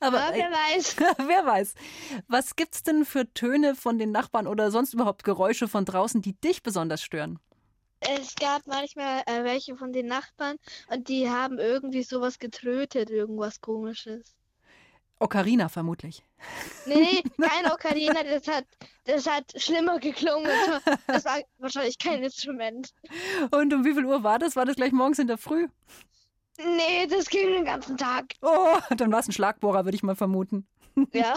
Aber 0.00 0.20
Aber 0.20 0.34
wer 0.34 0.50
weiß. 0.50 0.96
wer 1.26 1.46
weiß. 1.46 1.74
Was 2.28 2.56
gibt's 2.56 2.82
denn 2.82 3.04
für 3.04 3.32
Töne 3.32 3.74
von 3.74 3.98
den 3.98 4.12
Nachbarn 4.12 4.46
oder 4.46 4.70
sonst 4.70 4.94
überhaupt 4.94 5.24
Geräusche 5.24 5.68
von 5.68 5.84
draußen, 5.84 6.22
die 6.22 6.34
dich 6.34 6.62
besonders 6.62 7.02
stören? 7.02 7.38
Es 8.00 8.34
gab 8.34 8.66
manchmal 8.66 9.22
äh, 9.26 9.42
welche 9.42 9.74
von 9.76 9.92
den 9.92 10.06
Nachbarn 10.06 10.56
und 10.88 11.08
die 11.08 11.30
haben 11.30 11.58
irgendwie 11.58 12.02
sowas 12.02 12.38
getrötet, 12.38 13.10
irgendwas 13.10 13.60
komisches. 13.60 14.36
Ocarina 15.18 15.70
vermutlich. 15.70 16.22
Nee, 16.84 16.94
nee, 16.94 17.22
kein 17.48 17.72
Ocarina, 17.72 18.22
das 18.22 18.46
hat, 18.48 18.66
das 19.04 19.26
hat 19.26 19.50
schlimmer 19.56 19.98
geklungen. 19.98 20.50
Das 21.06 21.24
war 21.24 21.40
wahrscheinlich 21.58 21.98
kein 21.98 22.22
Instrument. 22.22 22.92
Und 23.50 23.72
um 23.72 23.84
wie 23.84 23.94
viel 23.94 24.04
Uhr 24.04 24.22
war 24.22 24.38
das? 24.38 24.56
War 24.56 24.66
das 24.66 24.76
gleich 24.76 24.92
morgens 24.92 25.18
in 25.18 25.26
der 25.26 25.38
Früh? 25.38 25.68
Nee, 26.58 27.06
das 27.08 27.28
ging 27.28 27.48
den 27.48 27.64
ganzen 27.64 27.96
Tag. 27.96 28.34
Oh, 28.42 28.78
dann 28.96 29.12
war 29.12 29.20
es 29.20 29.28
ein 29.28 29.32
Schlagbohrer, 29.32 29.84
würde 29.84 29.96
ich 29.96 30.02
mal 30.02 30.16
vermuten. 30.16 30.66
Ja. 31.12 31.34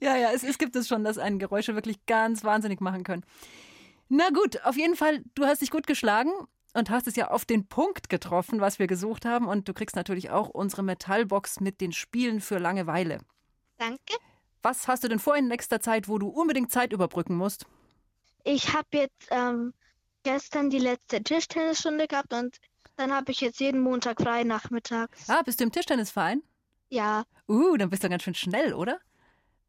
Ja, 0.00 0.16
ja, 0.16 0.30
es, 0.30 0.44
es 0.44 0.58
gibt 0.58 0.76
es 0.76 0.86
schon, 0.86 1.02
dass 1.02 1.18
einen 1.18 1.40
Geräusche 1.40 1.74
wirklich 1.74 2.06
ganz 2.06 2.44
wahnsinnig 2.44 2.80
machen 2.80 3.02
können. 3.02 3.24
Na 4.08 4.30
gut, 4.30 4.64
auf 4.64 4.76
jeden 4.76 4.94
Fall, 4.94 5.24
du 5.34 5.44
hast 5.44 5.60
dich 5.60 5.72
gut 5.72 5.88
geschlagen 5.88 6.30
und 6.72 6.88
hast 6.88 7.08
es 7.08 7.16
ja 7.16 7.32
auf 7.32 7.44
den 7.44 7.66
Punkt 7.66 8.08
getroffen, 8.08 8.60
was 8.60 8.78
wir 8.78 8.86
gesucht 8.86 9.24
haben. 9.24 9.48
Und 9.48 9.68
du 9.68 9.74
kriegst 9.74 9.96
natürlich 9.96 10.30
auch 10.30 10.50
unsere 10.50 10.84
Metallbox 10.84 11.58
mit 11.58 11.80
den 11.80 11.90
Spielen 11.90 12.40
für 12.40 12.58
Langeweile. 12.58 13.18
Danke. 13.78 14.14
Was 14.62 14.86
hast 14.88 15.02
du 15.04 15.08
denn 15.08 15.18
vor 15.18 15.36
in 15.36 15.48
nächster 15.48 15.80
Zeit, 15.80 16.08
wo 16.08 16.18
du 16.18 16.28
unbedingt 16.28 16.70
Zeit 16.70 16.92
überbrücken 16.92 17.36
musst? 17.36 17.66
Ich 18.44 18.72
habe 18.72 18.86
jetzt 18.92 19.28
ähm, 19.30 19.72
gestern 20.22 20.70
die 20.70 20.78
letzte 20.78 21.22
Tischtennisstunde 21.22 22.06
gehabt 22.06 22.32
und 22.32 22.58
dann 22.96 23.12
habe 23.12 23.32
ich 23.32 23.40
jetzt 23.40 23.60
jeden 23.60 23.80
Montag 23.80 24.20
frei 24.20 24.44
nachmittags. 24.44 25.28
Ah, 25.28 25.42
bist 25.42 25.60
du 25.60 25.64
im 25.64 25.72
Tischtennisverein? 25.72 26.42
Ja. 26.88 27.24
Uh, 27.48 27.76
dann 27.76 27.90
bist 27.90 28.04
du 28.04 28.08
ganz 28.08 28.22
schön 28.22 28.34
schnell, 28.34 28.74
oder? 28.74 29.00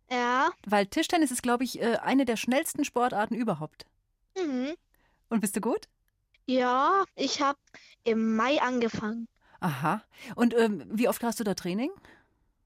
Ja. 0.10 0.52
Weil 0.66 0.86
Tischtennis 0.86 1.32
ist, 1.32 1.44
glaube 1.44 1.64
ich, 1.64 1.82
äh, 1.82 1.98
eine 1.98 2.26
der 2.26 2.38
schnellsten 2.38 2.86
Sportarten 2.86 3.36
überhaupt. 3.36 3.86
Mhm. 4.38 4.76
Und 5.30 5.42
bist 5.42 5.56
du 5.56 5.62
gut? 5.62 5.88
Ja, 6.46 7.06
ich 7.16 7.42
habe 7.42 7.58
im 8.04 8.36
Mai 8.36 8.62
angefangen. 8.62 9.28
Aha. 9.60 10.04
Und 10.36 10.54
ähm, 10.54 10.84
wie 10.92 11.08
oft 11.08 11.24
hast 11.24 11.40
du 11.40 11.44
da 11.44 11.56
Training? 11.56 11.90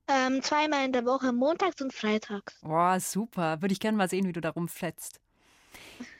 Ähm, 0.08 0.42
zweimal 0.42 0.86
in 0.86 0.92
der 0.92 1.06
Woche, 1.06 1.32
montags 1.32 1.82
und 1.82 1.94
freitags. 1.94 2.60
Boah, 2.62 3.00
super. 3.00 3.62
Würde 3.62 3.72
ich 3.72 3.80
gerne 3.80 3.98
mal 3.98 4.10
sehen, 4.10 4.28
wie 4.28 4.34
du 4.34 4.42
da 4.42 4.50
rumfletzt. 4.50 5.22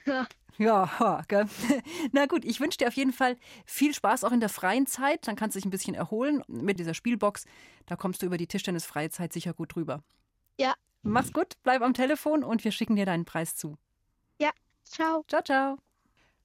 Ja. 0.06 0.26
Ja, 0.58 1.22
gell? 1.26 1.46
Na 2.12 2.26
gut, 2.26 2.44
ich 2.44 2.60
wünsche 2.60 2.76
dir 2.76 2.88
auf 2.88 2.92
jeden 2.92 3.14
Fall 3.14 3.38
viel 3.64 3.94
Spaß 3.94 4.24
auch 4.24 4.32
in 4.32 4.40
der 4.40 4.50
freien 4.50 4.86
Zeit. 4.86 5.26
Dann 5.26 5.34
kannst 5.34 5.54
du 5.54 5.58
dich 5.58 5.64
ein 5.64 5.70
bisschen 5.70 5.94
erholen 5.94 6.42
mit 6.48 6.78
dieser 6.78 6.92
Spielbox. 6.92 7.46
Da 7.86 7.96
kommst 7.96 8.20
du 8.20 8.26
über 8.26 8.36
die 8.36 8.46
Tischtennisfreie 8.46 9.08
Zeit 9.08 9.32
sicher 9.32 9.54
gut 9.54 9.74
drüber. 9.74 10.02
Ja. 10.58 10.74
Mach's 11.02 11.32
gut, 11.32 11.54
bleib 11.62 11.80
am 11.80 11.94
Telefon 11.94 12.44
und 12.44 12.62
wir 12.62 12.72
schicken 12.72 12.94
dir 12.94 13.06
deinen 13.06 13.24
Preis 13.24 13.56
zu. 13.56 13.78
Ja, 14.38 14.50
ciao. 14.84 15.24
Ciao, 15.28 15.40
ciao. 15.42 15.78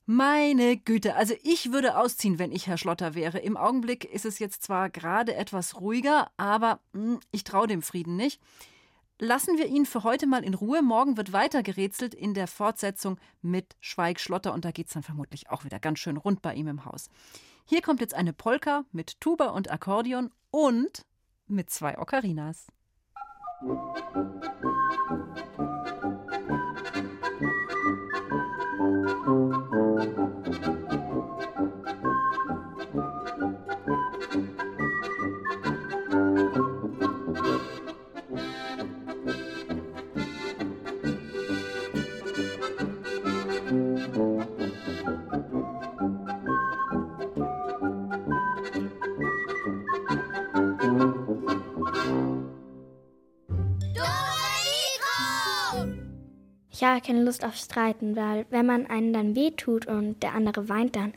Meine 0.06 0.78
Güte, 0.78 1.16
also 1.16 1.34
ich 1.44 1.74
würde 1.74 1.98
ausziehen, 1.98 2.40
wenn 2.40 2.52
ich 2.54 2.68
Herr 2.68 2.78
Schlotter 2.78 3.16
wäre. 3.16 3.40
Im 3.40 3.58
Augenblick 3.58 4.06
ist 4.06 4.24
es 4.24 4.40
jetzt 4.40 4.64
zwar 4.64 4.90
gerade 4.90 5.36
etwas 5.36 5.82
ruhiger, 5.82 6.32
aber 6.38 6.80
mh, 6.94 7.20
ich 7.32 7.44
traue 7.44 7.68
dem 7.68 7.82
Frieden 7.82 8.16
nicht. 8.16 8.40
Lassen 9.20 9.58
wir 9.58 9.68
ihn 9.68 9.86
für 9.86 10.04
heute 10.04 10.28
mal 10.28 10.44
in 10.44 10.54
Ruhe. 10.54 10.82
Morgen 10.82 11.16
wird 11.16 11.32
weiter 11.32 11.64
gerätselt 11.64 12.14
in 12.14 12.34
der 12.34 12.48
Fortsetzung 12.48 13.18
mit 13.42 13.78
Schweig 13.80 14.20
Schlotter 14.20 14.54
und 14.54 14.66
da 14.66 14.72
geht's 14.72 14.92
dann 14.92 15.04
vermutlich 15.04 15.50
auch 15.50 15.64
wieder 15.64 15.80
ganz 15.80 16.00
schön 16.00 16.18
rund 16.18 16.42
bei 16.42 16.54
ihm 16.54 16.68
im 16.68 16.84
Haus. 16.84 17.10
Hier 17.64 17.82
kommt 17.82 18.02
jetzt 18.02 18.14
eine 18.14 18.34
Polka 18.34 18.84
mit 18.92 19.22
Tuba 19.22 19.52
und 19.52 19.72
Akkordeon 19.72 20.32
und 20.52 21.06
mit 21.48 21.70
zwei 21.70 21.98
Ocarinas. 21.98 22.68
Ich 25.36 25.45
keine 57.06 57.24
Lust 57.24 57.46
auf 57.46 57.56
Streiten, 57.56 58.16
weil 58.16 58.46
wenn 58.50 58.66
man 58.66 58.88
einen 58.88 59.14
dann 59.14 59.36
wehtut 59.36 59.88
und 59.88 60.22
der 60.24 60.34
andere 60.34 60.70
weint 60.70 60.96
dann, 60.96 61.14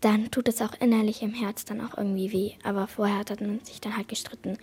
dann 0.00 0.30
tut 0.30 0.48
es 0.48 0.60
auch 0.60 0.72
innerlich 0.80 1.22
im 1.22 1.32
Herz 1.32 1.64
dann 1.64 1.80
auch 1.80 1.96
irgendwie 1.96 2.32
weh. 2.32 2.52
Aber 2.64 2.86
vorher 2.86 3.18
hat 3.18 3.40
man 3.40 3.60
sich 3.64 3.80
dann 3.80 3.96
halt 3.96 4.08
gestritten. 4.08 4.58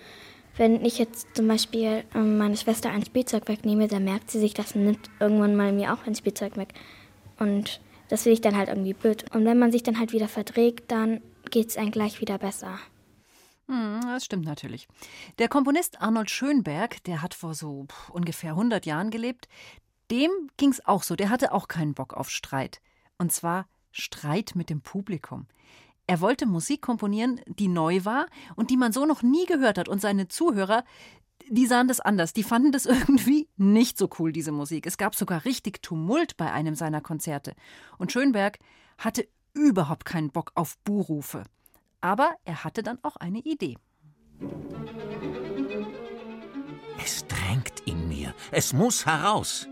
Wenn 0.57 0.83
ich 0.83 0.99
jetzt 0.99 1.35
zum 1.35 1.47
Beispiel 1.47 2.03
ähm, 2.13 2.37
meine 2.37 2.57
Schwester 2.57 2.89
ein 2.89 3.05
Spielzeug 3.05 3.47
wegnehme, 3.47 3.87
dann 3.87 4.03
merkt 4.03 4.29
sie 4.29 4.39
sich 4.39 4.53
das 4.53 4.75
nimmt 4.75 5.09
irgendwann 5.19 5.55
mal 5.55 5.71
mir 5.71 5.93
auch 5.93 6.05
ein 6.05 6.15
Spielzeug 6.15 6.57
weg. 6.57 6.73
Und 7.39 7.79
das 8.09 8.23
finde 8.23 8.33
ich 8.33 8.41
dann 8.41 8.57
halt 8.57 8.67
irgendwie 8.67 8.93
blöd. 8.93 9.23
Und 9.33 9.45
wenn 9.45 9.59
man 9.59 9.71
sich 9.71 9.83
dann 9.83 9.99
halt 9.99 10.11
wieder 10.11 10.27
verträgt, 10.27 10.91
dann 10.91 11.21
geht 11.49 11.69
es 11.69 11.77
einem 11.77 11.91
gleich 11.91 12.19
wieder 12.19 12.37
besser. 12.37 12.77
Hm, 13.67 14.01
das 14.03 14.25
stimmt 14.25 14.45
natürlich. 14.45 14.87
Der 15.37 15.47
Komponist 15.47 16.01
Arnold 16.01 16.29
Schönberg, 16.29 17.03
der 17.03 17.21
hat 17.21 17.33
vor 17.33 17.53
so 17.53 17.85
ungefähr 18.11 18.51
100 18.51 18.85
Jahren 18.85 19.11
gelebt, 19.11 19.47
dem 20.11 20.31
ging's 20.57 20.85
auch 20.85 21.03
so. 21.03 21.15
Der 21.15 21.29
hatte 21.29 21.51
auch 21.53 21.67
keinen 21.67 21.93
Bock 21.93 22.13
auf 22.13 22.29
Streit. 22.29 22.81
Und 23.17 23.31
zwar 23.31 23.67
Streit 23.91 24.53
mit 24.55 24.69
dem 24.69 24.81
Publikum. 24.81 25.47
Er 26.07 26.21
wollte 26.21 26.47
Musik 26.47 26.81
komponieren, 26.81 27.39
die 27.45 27.67
neu 27.67 28.03
war 28.03 28.25
und 28.55 28.71
die 28.71 28.77
man 28.77 28.91
so 28.91 29.05
noch 29.05 29.21
nie 29.21 29.45
gehört 29.45 29.77
hat. 29.77 29.87
Und 29.87 30.01
seine 30.01 30.27
Zuhörer, 30.27 30.83
die 31.49 31.67
sahen 31.67 31.87
das 31.87 31.99
anders. 31.99 32.33
Die 32.33 32.43
fanden 32.43 32.71
das 32.71 32.85
irgendwie 32.87 33.47
nicht 33.57 33.97
so 33.97 34.09
cool, 34.17 34.31
diese 34.31 34.51
Musik. 34.51 34.87
Es 34.87 34.97
gab 34.97 35.15
sogar 35.15 35.45
richtig 35.45 35.83
Tumult 35.83 36.37
bei 36.37 36.51
einem 36.51 36.75
seiner 36.75 37.01
Konzerte. 37.01 37.53
Und 37.97 38.11
Schönberg 38.11 38.57
hatte 38.97 39.27
überhaupt 39.53 40.05
keinen 40.05 40.31
Bock 40.31 40.51
auf 40.55 40.77
Buhrufe. 40.79 41.43
Aber 42.01 42.31
er 42.45 42.63
hatte 42.63 42.81
dann 42.81 42.97
auch 43.03 43.17
eine 43.17 43.39
Idee. 43.39 43.77
Es 47.03 47.25
drängt 47.27 47.81
in 47.85 48.07
mir. 48.07 48.33
Es 48.51 48.73
muss 48.73 49.05
heraus. 49.05 49.67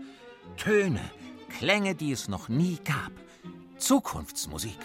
Töne, 0.58 1.00
Klänge, 1.48 1.94
die 1.94 2.10
es 2.10 2.26
noch 2.26 2.48
nie 2.48 2.78
gab. 2.84 3.12
Zukunftsmusik. 3.78 4.78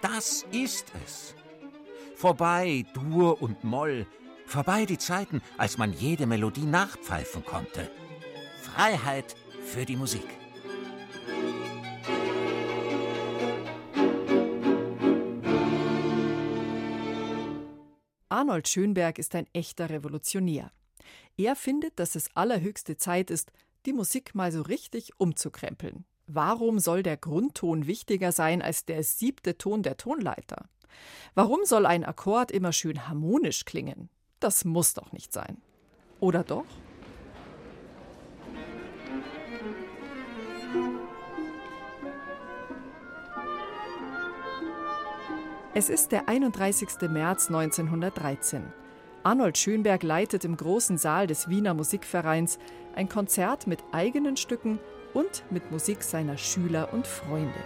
Das 0.00 0.46
ist 0.50 0.92
es. 1.04 1.34
Vorbei 2.16 2.86
Dur 2.94 3.42
und 3.42 3.64
Moll. 3.64 4.06
Vorbei 4.46 4.86
die 4.86 4.96
Zeiten, 4.96 5.42
als 5.58 5.76
man 5.76 5.92
jede 5.92 6.26
Melodie 6.26 6.64
nachpfeifen 6.64 7.44
konnte. 7.44 7.90
Freiheit 8.62 9.36
für 9.62 9.84
die 9.84 9.96
Musik. 9.96 10.26
Arnold 18.30 18.68
Schönberg 18.68 19.18
ist 19.18 19.34
ein 19.34 19.46
echter 19.52 19.90
Revolutionär. 19.90 20.72
Er 21.36 21.54
findet, 21.54 21.98
dass 21.98 22.14
es 22.14 22.34
allerhöchste 22.34 22.96
Zeit 22.96 23.30
ist, 23.30 23.52
die 23.86 23.92
Musik 23.92 24.34
mal 24.34 24.52
so 24.52 24.62
richtig 24.62 25.12
umzukrempeln. 25.18 26.04
Warum 26.26 26.78
soll 26.80 27.02
der 27.02 27.16
Grundton 27.16 27.86
wichtiger 27.86 28.32
sein 28.32 28.60
als 28.60 28.84
der 28.84 29.04
siebte 29.04 29.56
Ton 29.56 29.82
der 29.82 29.96
Tonleiter? 29.96 30.68
Warum 31.34 31.60
soll 31.64 31.86
ein 31.86 32.04
Akkord 32.04 32.50
immer 32.50 32.72
schön 32.72 33.08
harmonisch 33.08 33.64
klingen? 33.64 34.08
Das 34.40 34.64
muss 34.64 34.94
doch 34.94 35.12
nicht 35.12 35.32
sein. 35.32 35.58
Oder 36.18 36.42
doch? 36.42 36.64
Es 45.74 45.90
ist 45.90 46.10
der 46.10 46.28
31. 46.28 47.08
März 47.10 47.48
1913. 47.48 48.64
Arnold 49.26 49.58
Schönberg 49.58 50.04
leitet 50.04 50.44
im 50.44 50.56
großen 50.56 50.98
Saal 50.98 51.26
des 51.26 51.48
Wiener 51.48 51.74
Musikvereins 51.74 52.60
ein 52.94 53.08
Konzert 53.08 53.66
mit 53.66 53.80
eigenen 53.90 54.36
Stücken 54.36 54.78
und 55.14 55.42
mit 55.50 55.72
Musik 55.72 56.04
seiner 56.04 56.38
Schüler 56.38 56.92
und 56.92 57.08
Freunde. 57.08 57.58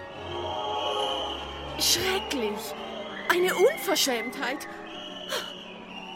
Schrecklich! 1.78 2.58
Eine 3.28 3.54
Unverschämtheit! 3.54 4.66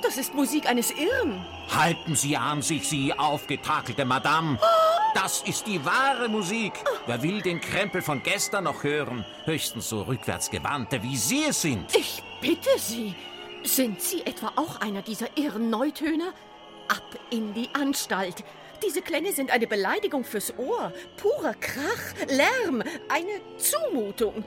Das 0.02 0.16
ist 0.16 0.33
Musik 0.33 0.66
eines 0.66 0.90
Irren. 0.92 1.44
Halten 1.68 2.16
Sie 2.16 2.38
an 2.38 2.62
sich, 2.62 2.88
Sie 2.88 3.12
aufgetakelte 3.12 4.07
Madame. 4.07 4.59
Das 5.14 5.42
ist 5.42 5.66
die 5.66 5.85
wahre 5.85 6.30
Musik. 6.30 6.72
Wer 7.04 7.22
will 7.22 7.42
den 7.42 7.61
Krempel 7.61 8.00
von 8.00 8.22
gestern 8.22 8.64
noch 8.64 8.83
hören? 8.83 9.26
Höchstens 9.44 9.90
so 9.90 10.04
rückwärtsgewandte, 10.04 11.02
wie 11.02 11.18
Sie 11.18 11.44
es 11.44 11.61
sind. 11.61 11.94
Ich 11.94 12.22
bitte 12.40 12.70
Sie. 12.78 13.14
Sind 13.64 14.03
Sie 14.03 14.20
etwa 14.27 14.53
auch 14.57 14.81
einer 14.81 15.00
dieser 15.00 15.37
irren 15.37 15.70
Neutöner? 15.70 16.35
Ab 16.88 17.18
in 17.31 17.55
die 17.55 17.70
Anstalt. 17.72 18.44
Diese 18.85 19.00
Klänge 19.00 19.33
sind 19.33 19.50
eine 19.50 19.66
Beleidigung 19.66 20.22
fürs 20.22 20.57
Ohr. 20.59 20.92
Purer 21.16 21.55
Krach, 21.55 22.29
Lärm, 22.29 22.83
eine 23.09 23.40
Zumutung. 23.57 24.44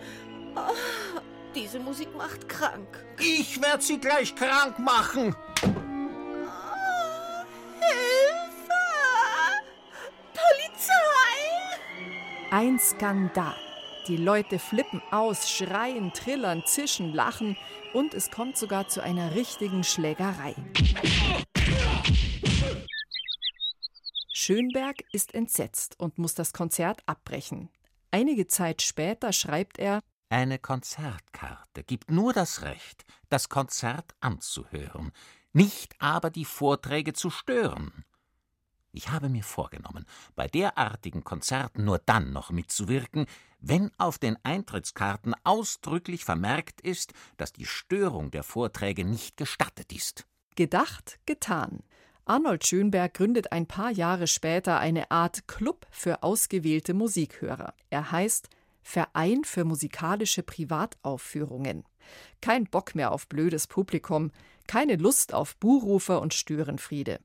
Oh, 0.56 1.20
diese 1.56 1.80
Musik 1.80 2.16
macht 2.16 2.48
krank. 2.48 3.06
Ich 3.20 3.60
werde 3.60 3.84
Sie 3.84 4.00
gleich 4.00 4.36
krank 4.36 4.78
machen. 4.78 5.36
Hilfe! 7.80 8.72
Polizei! 10.36 10.92
Ein 12.52 12.80
Skandal. 12.80 13.67
Die 14.08 14.16
Leute 14.16 14.58
flippen 14.58 15.02
aus, 15.12 15.50
schreien, 15.50 16.14
trillern, 16.14 16.64
zischen, 16.66 17.14
lachen 17.14 17.58
und 17.94 18.14
es 18.14 18.32
kommt 18.32 18.56
sogar 18.56 18.88
zu 18.88 19.04
einer 19.04 19.36
richtigen 19.36 19.84
Schlägerei. 19.84 20.56
Schönberg 24.32 25.04
ist 25.12 25.34
entsetzt 25.34 26.00
und 26.00 26.20
muss 26.20 26.36
das 26.36 26.54
Konzert 26.54 27.02
abbrechen. 27.06 27.70
Einige 28.12 28.48
Zeit 28.48 28.82
später 28.82 29.34
schreibt 29.34 29.78
er 29.78 30.00
Eine 30.30 30.58
Konzertkarte 30.58 31.84
gibt 31.84 32.10
nur 32.10 32.32
das 32.32 32.62
Recht, 32.62 33.04
das 33.28 33.50
Konzert 33.50 34.16
anzuhören, 34.22 35.12
nicht 35.52 35.96
aber 36.00 36.30
die 36.30 36.46
Vorträge 36.46 37.12
zu 37.12 37.30
stören. 37.30 38.06
Ich 38.98 39.10
habe 39.10 39.30
mir 39.30 39.44
vorgenommen, 39.44 40.08
bei 40.36 40.48
derartigen 40.48 41.24
Konzerten 41.24 41.86
nur 41.86 42.00
dann 42.00 42.34
noch 42.34 42.50
mitzuwirken, 42.50 43.28
wenn 43.60 43.92
auf 44.00 44.18
den 44.18 44.44
Eintrittskarten 44.44 45.36
ausdrücklich 45.44 46.26
vermerkt 46.26 46.82
ist, 46.82 47.14
dass 47.38 47.54
die 47.54 47.68
Störung 47.68 48.32
der 48.32 48.42
Vorträge 48.42 49.06
nicht 49.06 49.38
gestattet 49.38 49.94
ist. 49.94 50.26
Gedacht, 50.56 51.20
getan. 51.28 51.84
Arnold 52.26 52.66
Schönberg 52.66 53.14
gründet 53.14 53.52
ein 53.52 53.68
paar 53.68 53.92
Jahre 53.92 54.26
später 54.26 54.80
eine 54.80 55.12
Art 55.12 55.48
Club 55.48 55.86
für 55.92 56.24
ausgewählte 56.24 56.96
Musikhörer. 56.96 57.76
Er 57.92 58.12
heißt 58.12 58.50
Verein 58.82 59.44
für 59.44 59.64
musikalische 59.64 60.42
Privataufführungen. 60.42 61.84
Kein 62.42 62.64
Bock 62.64 62.96
mehr 62.96 63.12
auf 63.12 63.28
blödes 63.28 63.68
Publikum, 63.68 64.32
keine 64.66 64.96
Lust 64.96 65.36
auf 65.36 65.56
Buhrufer 65.58 66.20
und 66.20 66.34
Störenfriede. 66.34 67.20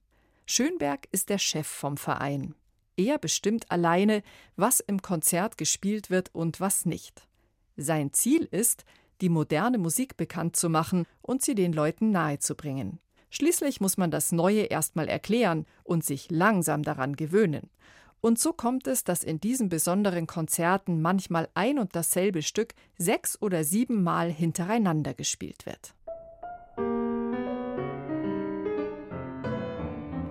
Schönberg 0.55 1.09
ist 1.12 1.31
der 1.31 1.38
Chef 1.38 1.67
vom 1.67 1.97
Verein. 1.97 2.55
Er 2.99 3.17
bestimmt 3.17 3.71
alleine, 3.71 4.23
was 4.55 4.81
im 4.81 5.01
Konzert 5.01 5.57
gespielt 5.57 6.11
wird 6.11 6.29
und 6.35 6.61
was 6.61 6.85
nicht. 6.85 7.27
Sein 7.79 8.12
Ziel 8.12 8.49
ist, 8.51 8.85
die 9.23 9.31
moderne 9.31 9.79
Musik 9.79 10.19
bekannt 10.19 10.57
zu 10.57 10.69
machen 10.69 11.07
und 11.23 11.41
sie 11.41 11.55
den 11.55 11.73
Leuten 11.73 12.11
nahezubringen. 12.11 12.99
Schließlich 13.31 13.81
muss 13.81 13.97
man 13.97 14.11
das 14.11 14.31
Neue 14.31 14.65
erstmal 14.65 15.09
erklären 15.09 15.65
und 15.85 16.05
sich 16.05 16.31
langsam 16.31 16.83
daran 16.83 17.17
gewöhnen. 17.17 17.71
Und 18.21 18.38
so 18.38 18.53
kommt 18.53 18.87
es, 18.87 19.05
dass 19.05 19.25
in 19.25 19.41
diesen 19.41 19.71
besonderen 19.71 20.27
Konzerten 20.27 21.01
manchmal 21.01 21.49
ein 21.55 21.79
und 21.79 21.97
dasselbe 21.97 22.43
Stück 22.43 22.75
sechs 22.99 23.41
oder 23.41 23.65
sieben 23.65 24.03
Mal 24.03 24.31
hintereinander 24.31 25.15
gespielt 25.15 25.65
wird. 25.65 25.95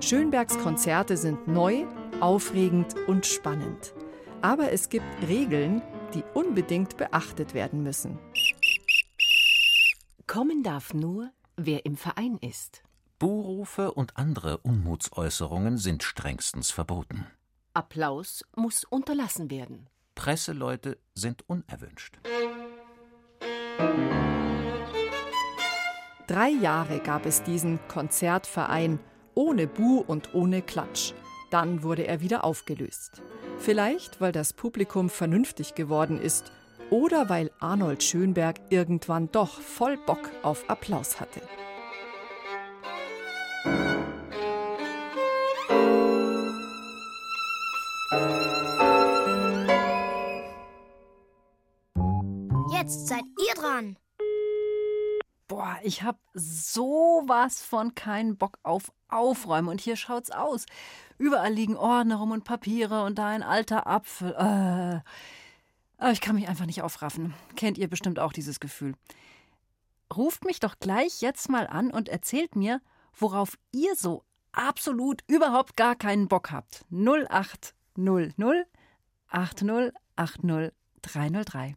Schönbergs 0.01 0.57
Konzerte 0.57 1.15
sind 1.15 1.47
neu, 1.47 1.85
aufregend 2.21 2.95
und 3.07 3.27
spannend. 3.27 3.93
Aber 4.41 4.71
es 4.71 4.89
gibt 4.89 5.05
Regeln, 5.27 5.83
die 6.15 6.23
unbedingt 6.33 6.97
beachtet 6.97 7.53
werden 7.53 7.83
müssen. 7.83 8.17
Kommen 10.25 10.63
darf 10.63 10.95
nur, 10.95 11.29
wer 11.55 11.85
im 11.85 11.97
Verein 11.97 12.39
ist. 12.41 12.81
Buhrufe 13.19 13.91
und 13.91 14.17
andere 14.17 14.57
Unmutsäußerungen 14.57 15.77
sind 15.77 16.01
strengstens 16.01 16.71
verboten. 16.71 17.27
Applaus 17.75 18.43
muss 18.55 18.83
unterlassen 18.83 19.51
werden. 19.51 19.87
Presseleute 20.15 20.97
sind 21.13 21.47
unerwünscht. 21.47 22.19
Drei 26.25 26.49
Jahre 26.49 26.99
gab 27.01 27.27
es 27.27 27.43
diesen 27.43 27.79
Konzertverein 27.87 28.99
ohne 29.41 29.65
Bu 29.65 30.03
und 30.05 30.35
ohne 30.35 30.61
Klatsch. 30.61 31.13
Dann 31.49 31.81
wurde 31.81 32.05
er 32.05 32.21
wieder 32.21 32.43
aufgelöst. 32.43 33.23
Vielleicht, 33.57 34.21
weil 34.21 34.31
das 34.31 34.53
Publikum 34.53 35.09
vernünftig 35.09 35.73
geworden 35.73 36.21
ist 36.21 36.51
oder 36.91 37.27
weil 37.27 37.49
Arnold 37.59 38.03
Schönberg 38.03 38.57
irgendwann 38.69 39.31
doch 39.31 39.59
voll 39.59 39.97
Bock 39.97 40.29
auf 40.43 40.69
Applaus 40.69 41.19
hatte. 41.19 41.41
Jetzt 52.71 53.07
seid 53.07 53.23
ihr 53.39 53.55
dran. 53.59 53.97
Boah, 55.47 55.79
ich 55.81 56.03
hab 56.03 56.19
sowas 56.33 57.61
von 57.61 57.95
keinen 57.95 58.37
Bock 58.37 58.57
auf 58.63 58.91
Aufräumen. 59.09 59.67
Und 59.67 59.81
hier 59.81 59.95
schaut's 59.95 60.31
aus. 60.31 60.65
Überall 61.17 61.53
liegen 61.53 61.75
Ordner 61.75 62.15
rum 62.15 62.31
und 62.31 62.43
Papiere 62.43 63.03
und 63.03 63.17
da 63.17 63.27
ein 63.27 63.43
alter 63.43 63.87
Apfel. 63.87 64.33
Äh. 64.33 66.11
Ich 66.11 66.21
kann 66.21 66.35
mich 66.35 66.47
einfach 66.47 66.65
nicht 66.65 66.81
aufraffen. 66.81 67.35
Kennt 67.55 67.77
ihr 67.77 67.87
bestimmt 67.87 68.17
auch 68.17 68.33
dieses 68.33 68.59
Gefühl. 68.59 68.95
Ruft 70.15 70.45
mich 70.45 70.59
doch 70.59 70.79
gleich 70.79 71.21
jetzt 71.21 71.47
mal 71.49 71.67
an 71.67 71.91
und 71.91 72.09
erzählt 72.09 72.55
mir, 72.55 72.81
worauf 73.13 73.57
ihr 73.71 73.95
so 73.95 74.23
absolut 74.51 75.21
überhaupt 75.27 75.77
gar 75.77 75.95
keinen 75.95 76.27
Bock 76.27 76.51
habt. 76.51 76.85
0800 76.91 78.67
80 79.27 79.93
80 80.15 80.73
303. 81.01 81.75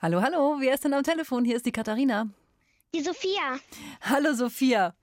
Hallo, 0.00 0.22
hallo, 0.22 0.58
wer 0.60 0.74
ist 0.74 0.84
denn 0.84 0.94
am 0.94 1.02
Telefon? 1.02 1.44
Hier 1.44 1.56
ist 1.56 1.66
die 1.66 1.72
Katharina. 1.72 2.28
Die 2.94 3.02
Sophia. 3.02 3.58
Hallo, 4.02 4.32
Sophia. 4.32 4.94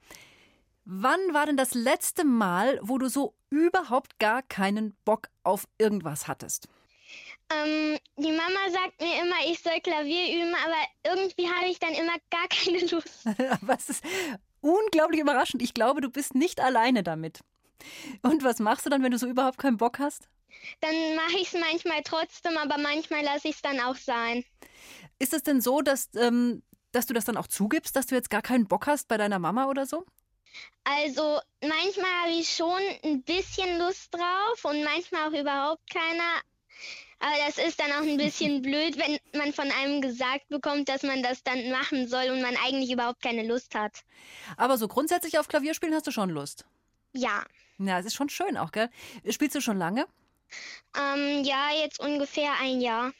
Wann 0.86 1.20
war 1.34 1.48
denn 1.48 1.58
das 1.58 1.74
letzte 1.74 2.24
Mal, 2.24 2.80
wo 2.82 2.98
du 2.98 3.10
so 3.10 3.34
überhaupt 3.50 4.20
gar 4.20 4.42
keinen 4.42 4.96
Bock 5.04 5.28
auf 5.44 5.68
irgendwas 5.78 6.30
hattest? 6.30 6.70
Ähm, 7.50 8.00
die 8.16 8.32
Mama 8.32 8.70
sagt 8.72 9.02
mir 9.02 9.22
immer, 9.22 9.36
ich 9.52 9.60
soll 9.60 9.82
Klavier 9.82 10.34
üben, 10.34 10.56
aber 10.64 11.14
irgendwie 11.14 11.50
habe 11.50 11.68
ich 11.68 11.80
dann 11.80 11.94
immer 11.94 12.16
gar 12.32 12.48
keine 12.48 12.80
Lust. 12.88 13.26
was 13.68 13.90
ist 13.90 14.04
unglaublich 14.62 15.20
überraschend. 15.20 15.62
Ich 15.62 15.74
glaube, 15.74 16.00
du 16.00 16.10
bist 16.10 16.36
nicht 16.36 16.62
alleine 16.62 17.04
damit. 17.04 17.42
Und 18.22 18.46
was 18.46 18.60
machst 18.60 18.86
du 18.86 18.90
dann, 18.90 19.04
wenn 19.04 19.12
du 19.12 19.18
so 19.18 19.28
überhaupt 19.28 19.58
keinen 19.58 19.76
Bock 19.76 20.00
hast? 20.00 20.30
Dann 20.80 21.16
mache 21.16 21.38
ich 21.38 21.54
es 21.54 21.60
manchmal 21.60 22.02
trotzdem, 22.04 22.58
aber 22.58 22.78
manchmal 22.78 23.24
lasse 23.24 23.50
ich 23.50 23.56
es 23.56 23.62
dann 23.62 23.80
auch 23.82 23.98
sein. 23.98 24.46
Ist 25.20 25.34
es 25.34 25.44
denn 25.44 25.62
so, 25.62 25.82
dass, 25.82 26.10
ähm, 26.16 26.64
dass 26.92 27.06
du 27.06 27.14
das 27.14 27.26
dann 27.26 27.38
auch 27.38 27.48
zugibst, 27.48 27.96
dass 27.96 28.08
du 28.08 28.16
jetzt 28.16 28.30
gar 28.30 28.42
keinen 28.42 28.68
Bock 28.68 28.88
hast 28.88 29.08
bei 29.08 29.18
deiner 29.18 29.40
Mama 29.40 29.68
oder 29.68 29.86
so? 29.86 30.06
Also 30.84 31.40
manchmal 31.62 32.12
habe 32.24 32.32
ich 32.32 32.50
schon 32.50 32.82
ein 33.04 33.24
bisschen 33.24 33.80
Lust 33.80 34.14
drauf 34.14 34.64
und 34.64 34.84
manchmal 34.84 35.30
auch 35.30 35.40
überhaupt 35.40 35.90
keiner. 35.90 36.42
Aber 37.20 37.36
das 37.46 37.58
ist 37.58 37.80
dann 37.80 37.92
auch 37.92 38.08
ein 38.08 38.18
bisschen 38.18 38.62
blöd, 38.62 38.98
wenn 38.98 39.18
man 39.38 39.54
von 39.54 39.72
einem 39.72 40.02
gesagt 40.02 40.48
bekommt, 40.50 40.90
dass 40.90 41.04
man 41.04 41.24
das 41.24 41.44
dann 41.44 41.72
machen 41.72 42.08
soll 42.08 42.30
und 42.30 42.42
man 42.42 42.56
eigentlich 42.58 42.92
überhaupt 42.92 43.22
keine 43.22 43.44
Lust 43.44 43.74
hat. 43.76 44.04
Aber 44.58 44.78
so 44.78 44.88
grundsätzlich 44.88 45.40
auf 45.40 45.48
Klavierspielen 45.48 45.96
hast 45.96 46.08
du 46.08 46.12
schon 46.12 46.30
Lust? 46.30 46.66
Ja. 47.14 47.44
Ja, 47.78 48.00
es 48.00 48.06
ist 48.06 48.16
schon 48.16 48.30
schön 48.30 48.58
auch, 48.58 48.72
gell? 48.72 48.90
Spielst 49.30 49.56
du 49.56 49.62
schon 49.62 49.78
lange? 49.78 50.08
Ähm, 50.96 51.44
ja, 51.44 51.72
jetzt 51.74 52.00
ungefähr 52.00 52.54
ein 52.62 52.80
Jahr. 52.80 53.12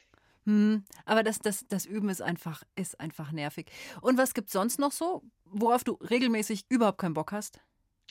Hm, 0.46 0.84
aber 1.04 1.24
das, 1.24 1.40
das, 1.40 1.66
das 1.68 1.86
Üben 1.86 2.08
ist 2.08 2.22
einfach, 2.22 2.62
ist 2.76 3.00
einfach 3.00 3.32
nervig. 3.32 3.66
Und 4.00 4.16
was 4.16 4.32
gibt's 4.32 4.52
sonst 4.52 4.78
noch 4.78 4.92
so, 4.92 5.22
worauf 5.44 5.82
du 5.82 5.94
regelmäßig 5.94 6.66
überhaupt 6.68 6.98
keinen 6.98 7.14
Bock 7.14 7.32
hast? 7.32 7.58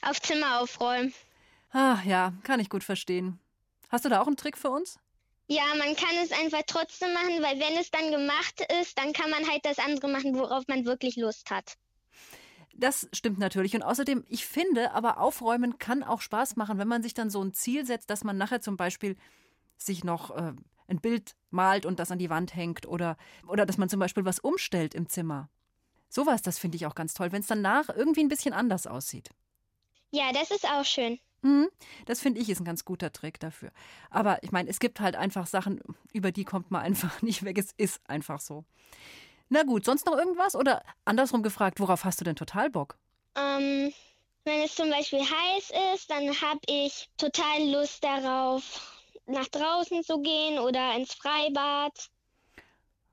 Auf 0.01 0.21
Zimmer 0.21 0.59
aufräumen. 0.59 1.13
Ah, 1.71 1.99
ja, 2.05 2.33
kann 2.43 2.59
ich 2.59 2.69
gut 2.69 2.83
verstehen. 2.83 3.39
Hast 3.89 4.03
du 4.03 4.09
da 4.09 4.21
auch 4.21 4.27
einen 4.27 4.35
Trick 4.35 4.57
für 4.57 4.69
uns? 4.69 4.99
Ja, 5.47 5.63
man 5.77 5.95
kann 5.95 6.15
es 6.23 6.31
einfach 6.31 6.63
trotzdem 6.67 7.13
machen, 7.13 7.41
weil 7.41 7.59
wenn 7.59 7.77
es 7.79 7.89
dann 7.91 8.11
gemacht 8.11 8.65
ist, 8.81 8.97
dann 8.97 9.13
kann 9.13 9.29
man 9.29 9.47
halt 9.47 9.63
das 9.63 9.79
andere 9.79 10.09
machen, 10.09 10.35
worauf 10.35 10.67
man 10.67 10.85
wirklich 10.85 11.15
Lust 11.15 11.49
hat. 11.51 11.77
Das 12.73 13.07
stimmt 13.13 13.39
natürlich. 13.39 13.75
Und 13.75 13.83
außerdem, 13.83 14.25
ich 14.27 14.45
finde, 14.45 14.91
aber 14.91 15.19
aufräumen 15.19 15.77
kann 15.77 16.03
auch 16.03 16.19
Spaß 16.19 16.57
machen, 16.57 16.77
wenn 16.77 16.89
man 16.89 17.03
sich 17.03 17.13
dann 17.13 17.29
so 17.29 17.41
ein 17.41 17.53
Ziel 17.53 17.85
setzt, 17.85 18.09
dass 18.09 18.25
man 18.25 18.37
nachher 18.37 18.59
zum 18.59 18.75
Beispiel 18.75 19.15
sich 19.77 20.03
noch 20.03 20.35
äh, 20.35 20.53
ein 20.87 20.99
Bild 20.99 21.35
malt 21.49 21.85
und 21.85 21.99
das 21.99 22.11
an 22.11 22.19
die 22.19 22.29
Wand 22.29 22.55
hängt 22.55 22.87
oder, 22.87 23.17
oder 23.47 23.65
dass 23.65 23.77
man 23.77 23.89
zum 23.89 23.99
Beispiel 23.99 24.25
was 24.25 24.39
umstellt 24.39 24.93
im 24.93 25.09
Zimmer. 25.09 25.49
Sowas, 26.09 26.41
das 26.41 26.59
finde 26.59 26.77
ich 26.77 26.85
auch 26.85 26.95
ganz 26.95 27.13
toll, 27.13 27.31
wenn 27.31 27.41
es 27.41 27.47
danach 27.47 27.89
irgendwie 27.89 28.21
ein 28.21 28.29
bisschen 28.29 28.53
anders 28.53 28.87
aussieht. 28.87 29.29
Ja, 30.11 30.31
das 30.31 30.51
ist 30.51 30.65
auch 30.65 30.85
schön. 30.85 31.19
Mhm, 31.41 31.69
das 32.05 32.21
finde 32.21 32.41
ich 32.41 32.49
ist 32.49 32.59
ein 32.59 32.65
ganz 32.65 32.85
guter 32.85 33.11
Trick 33.11 33.39
dafür. 33.39 33.71
Aber 34.09 34.41
ich 34.41 34.51
meine, 34.51 34.69
es 34.69 34.79
gibt 34.79 34.99
halt 34.99 35.15
einfach 35.15 35.45
Sachen, 35.45 35.81
über 36.13 36.31
die 36.31 36.43
kommt 36.43 36.71
man 36.71 36.81
einfach 36.85 37.21
nicht 37.21 37.43
weg. 37.43 37.57
Es 37.57 37.73
ist 37.77 38.01
einfach 38.09 38.39
so. 38.39 38.65
Na 39.49 39.63
gut, 39.63 39.85
sonst 39.85 40.05
noch 40.05 40.17
irgendwas? 40.17 40.55
Oder 40.55 40.83
andersrum 41.05 41.43
gefragt, 41.43 41.79
worauf 41.79 42.03
hast 42.03 42.19
du 42.19 42.23
denn 42.23 42.35
total 42.35 42.69
Bock? 42.69 42.97
Ähm, 43.35 43.93
wenn 44.43 44.61
es 44.61 44.75
zum 44.75 44.89
Beispiel 44.89 45.19
heiß 45.19 45.71
ist, 45.93 46.09
dann 46.09 46.29
habe 46.41 46.59
ich 46.67 47.09
total 47.17 47.63
Lust 47.69 48.03
darauf, 48.03 48.94
nach 49.27 49.47
draußen 49.47 50.03
zu 50.03 50.21
gehen 50.21 50.59
oder 50.59 50.95
ins 50.95 51.13
Freibad. 51.13 52.09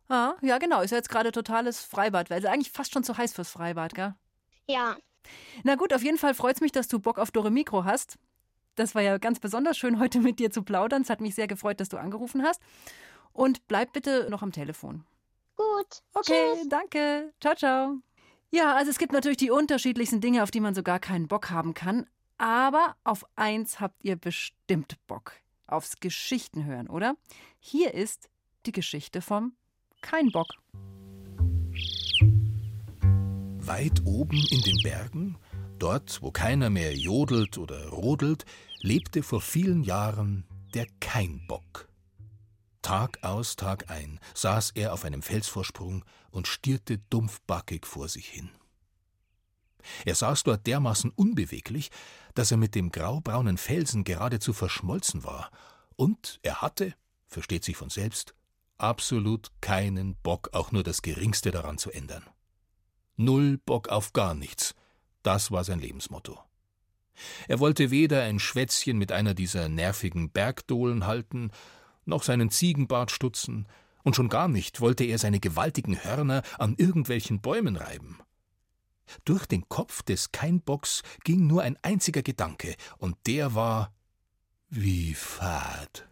Ah, 0.09 0.35
ja, 0.43 0.59
genau. 0.59 0.83
Ist 0.83 0.91
ja 0.91 0.99
jetzt 0.99 1.09
gerade 1.09 1.33
totales 1.33 1.81
Freibad, 1.81 2.29
weil 2.31 2.41
es 2.41 2.45
eigentlich 2.45 2.71
fast 2.71 2.93
schon 2.93 3.05
zu 3.05 3.17
heiß 3.17 3.33
fürs 3.33 3.51
Freibad, 3.51 3.95
gell? 3.95 4.15
Ja. 4.67 4.97
Na 5.63 5.77
gut, 5.77 5.93
auf 5.95 6.03
jeden 6.03 6.19
Fall 6.19 6.35
freut 6.35 6.57
es 6.57 6.61
mich, 6.61 6.73
dass 6.73 6.89
du 6.89 6.99
Bock 6.99 7.19
auf 7.19 7.31
Dore 7.31 7.51
Mikro 7.51 7.85
hast. 7.85 8.19
Das 8.75 8.95
war 8.95 9.03
ja 9.03 9.19
ganz 9.19 9.41
besonders 9.41 9.79
schön, 9.79 9.99
heute 10.01 10.21
mit 10.21 10.39
dir 10.39 10.51
zu 10.51 10.63
plaudern. 10.63 11.03
Es 11.03 11.11
hat 11.11 11.21
mich 11.21 11.35
sehr 11.35 11.47
gefreut, 11.47 11.81
dass 11.81 11.89
du 11.89 11.97
angerufen 11.97 12.43
hast. 12.43 12.61
Und 13.33 13.67
bleib 13.69 13.93
bitte 13.93 14.29
noch 14.29 14.43
am 14.43 14.53
Telefon. 14.53 15.05
Gut. 15.57 16.03
Okay, 16.13 16.53
Tschüss. 16.55 16.69
danke. 16.69 17.33
Ciao, 17.41 17.55
ciao. 17.55 17.97
Ja, 18.51 18.75
also 18.75 18.91
es 18.91 18.99
gibt 18.99 19.13
natürlich 19.13 19.39
die 19.39 19.51
unterschiedlichsten 19.51 20.21
Dinge, 20.21 20.43
auf 20.43 20.51
die 20.51 20.61
man 20.61 20.75
so 20.75 20.83
gar 20.83 20.99
keinen 20.99 21.29
Bock 21.29 21.51
haben 21.51 21.73
kann. 21.73 22.07
Aber 22.37 22.97
auf 23.05 23.25
eins 23.37 23.81
habt 23.81 24.05
ihr 24.05 24.17
bestimmt 24.17 24.97
Bock. 25.07 25.33
Aufs 25.67 26.01
Geschichten 26.01 26.65
hören, 26.65 26.89
oder? 26.89 27.17
Hier 27.59 27.95
ist 27.95 28.29
die 28.67 28.73
Geschichte 28.73 29.23
vom 29.23 29.55
Kein 30.01 30.31
Bock. 30.31 30.49
Weit 33.65 34.03
oben 34.05 34.45
in 34.51 34.61
den 34.63 34.83
Bergen, 34.83 35.39
dort, 35.79 36.21
wo 36.21 36.31
keiner 36.31 36.69
mehr 36.69 36.95
jodelt 36.95 37.59
oder 37.59 37.89
rodelt, 37.89 38.45
lebte 38.81 39.23
vor 39.23 39.41
vielen 39.41 39.83
Jahren 39.83 40.45
der 40.75 40.87
Keinbock. 41.01 41.89
Tag 42.83 43.23
aus, 43.23 43.55
Tag 43.55 43.91
ein 43.91 44.19
saß 44.35 44.73
er 44.75 44.93
auf 44.93 45.05
einem 45.05 45.23
Felsvorsprung 45.23 46.05
und 46.31 46.49
stierte 46.49 46.99
dumpfbackig 46.99 47.87
vor 47.87 48.09
sich 48.09 48.27
hin. 48.29 48.51
Er 50.05 50.15
saß 50.15 50.45
dort 50.45 50.67
dermaßen 50.67 51.11
unbeweglich, 51.11 51.91
dass 52.35 52.51
er 52.51 52.57
mit 52.57 52.75
dem 52.75 52.91
graubraunen 52.91 53.59
Felsen 53.59 54.05
geradezu 54.05 54.53
verschmolzen 54.53 55.25
war, 55.25 55.51
und 55.97 56.41
er 56.43 56.63
hatte, 56.63 56.95
versteht 57.29 57.65
sich 57.65 57.77
von 57.77 57.91
selbst, 57.91 58.35
absolut 58.79 59.51
keinen 59.61 60.17
Bock, 60.17 60.51
auch 60.53 60.73
nur 60.73 60.83
das 60.83 61.03
geringste 61.03 61.51
daran 61.51 61.79
zu 61.79 61.91
ändern. 61.91 62.25
Null 63.17 63.59
Bock 63.59 63.89
auf 63.89 64.13
gar 64.13 64.35
nichts, 64.35 64.75
das 65.23 65.51
war 65.51 65.65
sein 65.65 65.81
Lebensmotto. 65.81 66.39
Er 67.47 67.61
wollte 67.61 67.91
weder 67.91 68.23
ein 68.23 68.39
Schwätzchen 68.39 68.97
mit 68.99 69.13
einer 69.13 69.35
dieser 69.35 69.69
nervigen 69.69 70.31
Bergdohlen 70.31 71.07
halten, 71.07 71.51
noch 72.05 72.23
seinen 72.23 72.51
Ziegenbart 72.51 73.11
stutzen, 73.11 73.67
und 74.03 74.17
schon 74.17 74.29
gar 74.29 74.49
nicht 74.49 74.81
wollte 74.81 75.05
er 75.05 75.19
seine 75.19 75.39
gewaltigen 75.39 76.03
Hörner 76.03 76.43
an 76.59 76.75
irgendwelchen 76.77 77.41
Bäumen 77.41 77.77
reiben. 77.77 78.19
Durch 79.25 79.47
den 79.47 79.69
Kopf 79.69 80.03
des 80.03 80.33
Keinbocks 80.33 81.03
ging 81.25 81.47
nur 81.47 81.63
ein 81.63 81.77
einziger 81.83 82.23
Gedanke, 82.23 82.75
und 82.99 83.17
der 83.27 83.55
war 83.55 83.93
wie 84.69 85.15
fad. 85.15 86.09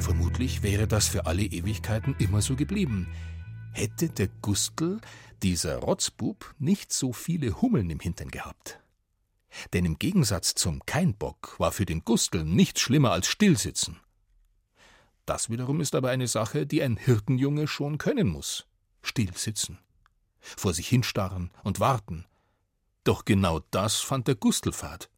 Vermutlich 0.00 0.62
wäre 0.62 0.88
das 0.88 1.08
für 1.08 1.26
alle 1.26 1.42
Ewigkeiten 1.42 2.16
immer 2.18 2.42
so 2.42 2.56
geblieben. 2.56 3.06
Hätte 3.72 4.08
der 4.08 4.28
Gustl, 4.42 5.00
dieser 5.42 5.78
Rotzbub, 5.78 6.54
nicht 6.58 6.92
so 6.92 7.12
viele 7.12 7.62
Hummeln 7.62 7.88
im 7.90 8.00
Hintern 8.00 8.28
gehabt. 8.28 8.81
Denn 9.72 9.84
im 9.84 9.98
Gegensatz 9.98 10.54
zum 10.54 10.84
Keinbock 10.86 11.58
war 11.58 11.72
für 11.72 11.86
den 11.86 12.04
Gustl 12.04 12.44
nichts 12.44 12.80
schlimmer 12.80 13.12
als 13.12 13.26
Stillsitzen. 13.26 14.00
Das 15.26 15.50
wiederum 15.50 15.80
ist 15.80 15.94
aber 15.94 16.10
eine 16.10 16.26
Sache, 16.26 16.66
die 16.66 16.82
ein 16.82 16.96
Hirtenjunge 16.96 17.68
schon 17.68 17.98
können 17.98 18.28
muss. 18.28 18.66
Stillsitzen. 19.02 19.78
Vor 20.40 20.74
sich 20.74 20.88
hinstarren 20.88 21.50
und 21.62 21.80
warten. 21.80 22.26
Doch 23.04 23.24
genau 23.24 23.60
das 23.70 23.96
fand 23.96 24.26
der 24.28 24.34
Gustl 24.34 24.72
fad. 24.72 25.10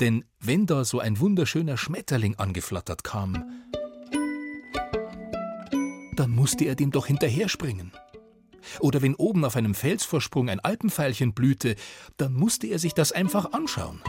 Denn 0.00 0.24
wenn 0.38 0.66
da 0.66 0.84
so 0.84 0.98
ein 0.98 1.18
wunderschöner 1.18 1.76
Schmetterling 1.76 2.36
angeflattert 2.36 3.04
kam, 3.04 3.64
dann 6.16 6.30
musste 6.30 6.64
er 6.64 6.74
dem 6.74 6.90
doch 6.90 7.06
hinterherspringen. 7.06 7.92
Oder 8.80 9.02
wenn 9.02 9.14
oben 9.14 9.44
auf 9.44 9.56
einem 9.56 9.74
Felsvorsprung 9.74 10.48
ein 10.48 10.60
Alpenveilchen 10.60 11.34
blühte, 11.34 11.76
dann 12.16 12.32
musste 12.32 12.66
er 12.66 12.78
sich 12.78 12.94
das 12.94 13.12
einfach 13.12 13.52
anschauen. 13.52 14.02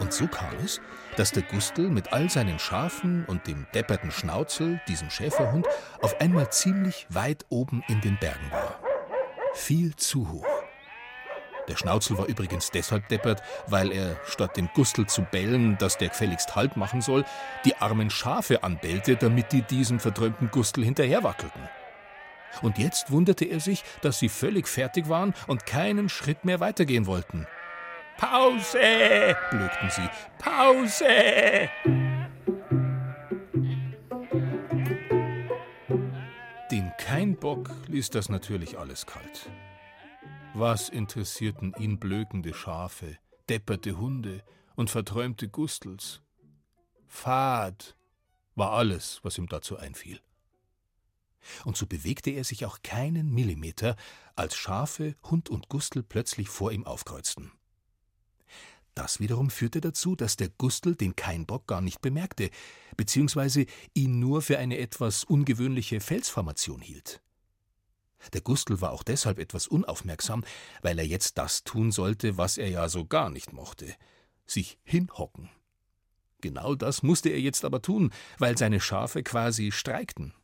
Und 0.00 0.12
so 0.12 0.28
kam 0.28 0.54
es, 0.64 0.80
dass 1.16 1.32
der 1.32 1.42
Gustl 1.42 1.88
mit 1.88 2.12
all 2.12 2.30
seinen 2.30 2.58
Schafen 2.58 3.24
und 3.26 3.46
dem 3.46 3.66
depperten 3.74 4.10
Schnauzel, 4.10 4.80
diesem 4.86 5.10
Schäferhund, 5.10 5.66
auf 6.00 6.20
einmal 6.20 6.50
ziemlich 6.52 7.06
weit 7.08 7.44
oben 7.48 7.82
in 7.88 8.00
den 8.02 8.18
Bergen 8.18 8.50
war. 8.52 8.78
Viel 9.54 9.96
zu 9.96 10.30
hoch. 10.30 10.55
Der 11.68 11.76
Schnauzel 11.76 12.16
war 12.16 12.26
übrigens 12.26 12.70
deshalb 12.70 13.08
deppert, 13.08 13.42
weil 13.66 13.92
er, 13.92 14.16
statt 14.26 14.56
dem 14.56 14.68
Gustl 14.74 15.06
zu 15.06 15.22
bellen, 15.22 15.76
dass 15.78 15.98
der 15.98 16.08
gefälligst 16.08 16.54
Halt 16.54 16.76
machen 16.76 17.00
soll, 17.00 17.24
die 17.64 17.76
armen 17.76 18.10
Schafe 18.10 18.62
anbellte, 18.62 19.16
damit 19.16 19.52
die 19.52 19.62
diesem 19.62 19.98
verträumten 19.98 20.50
Gustl 20.50 20.84
hinterherwackelten. 20.84 21.68
Und 22.62 22.78
jetzt 22.78 23.10
wunderte 23.10 23.44
er 23.44 23.60
sich, 23.60 23.84
dass 24.00 24.18
sie 24.18 24.28
völlig 24.28 24.68
fertig 24.68 25.08
waren 25.08 25.34
und 25.46 25.66
keinen 25.66 26.08
Schritt 26.08 26.44
mehr 26.44 26.60
weitergehen 26.60 27.06
wollten. 27.06 27.46
Pause! 28.16 29.36
blökten 29.50 29.90
sie. 29.90 30.08
Pause! 30.38 31.68
Den 36.70 36.92
Keinbock 36.98 37.70
ließ 37.88 38.10
das 38.10 38.28
natürlich 38.28 38.78
alles 38.78 39.04
kalt. 39.04 39.50
Was 40.58 40.88
interessierten 40.88 41.74
ihn 41.78 41.98
blökende 41.98 42.54
Schafe, 42.54 43.18
depperte 43.46 43.98
Hunde 43.98 44.42
und 44.74 44.88
verträumte 44.88 45.50
Gustels? 45.50 46.22
Fad 47.06 47.94
war 48.54 48.70
alles, 48.70 49.20
was 49.22 49.36
ihm 49.36 49.48
dazu 49.48 49.76
einfiel. 49.76 50.18
Und 51.66 51.76
so 51.76 51.86
bewegte 51.86 52.30
er 52.30 52.42
sich 52.42 52.64
auch 52.64 52.78
keinen 52.82 53.34
Millimeter, 53.34 53.96
als 54.34 54.56
Schafe, 54.56 55.14
Hund 55.24 55.50
und 55.50 55.68
Gustel 55.68 56.02
plötzlich 56.02 56.48
vor 56.48 56.72
ihm 56.72 56.86
aufkreuzten. 56.86 57.52
Das 58.94 59.20
wiederum 59.20 59.50
führte 59.50 59.82
dazu, 59.82 60.16
dass 60.16 60.36
der 60.36 60.48
Gustl 60.48 60.94
den 60.94 61.16
Keinbock 61.16 61.66
gar 61.66 61.82
nicht 61.82 62.00
bemerkte, 62.00 62.48
beziehungsweise 62.96 63.66
ihn 63.92 64.20
nur 64.20 64.40
für 64.40 64.56
eine 64.56 64.78
etwas 64.78 65.22
ungewöhnliche 65.22 66.00
Felsformation 66.00 66.80
hielt. 66.80 67.20
Der 68.32 68.40
Gustl 68.40 68.80
war 68.80 68.92
auch 68.92 69.02
deshalb 69.02 69.38
etwas 69.38 69.66
unaufmerksam, 69.66 70.44
weil 70.82 70.98
er 70.98 71.06
jetzt 71.06 71.38
das 71.38 71.64
tun 71.64 71.92
sollte, 71.92 72.38
was 72.38 72.58
er 72.58 72.68
ja 72.68 72.88
so 72.88 73.04
gar 73.04 73.30
nicht 73.30 73.52
mochte: 73.52 73.94
sich 74.46 74.78
hinhocken. 74.82 75.50
Genau 76.40 76.74
das 76.74 77.02
musste 77.02 77.30
er 77.30 77.40
jetzt 77.40 77.64
aber 77.64 77.82
tun, 77.82 78.12
weil 78.38 78.58
seine 78.58 78.80
Schafe 78.80 79.22
quasi 79.22 79.72
streikten. 79.72 80.34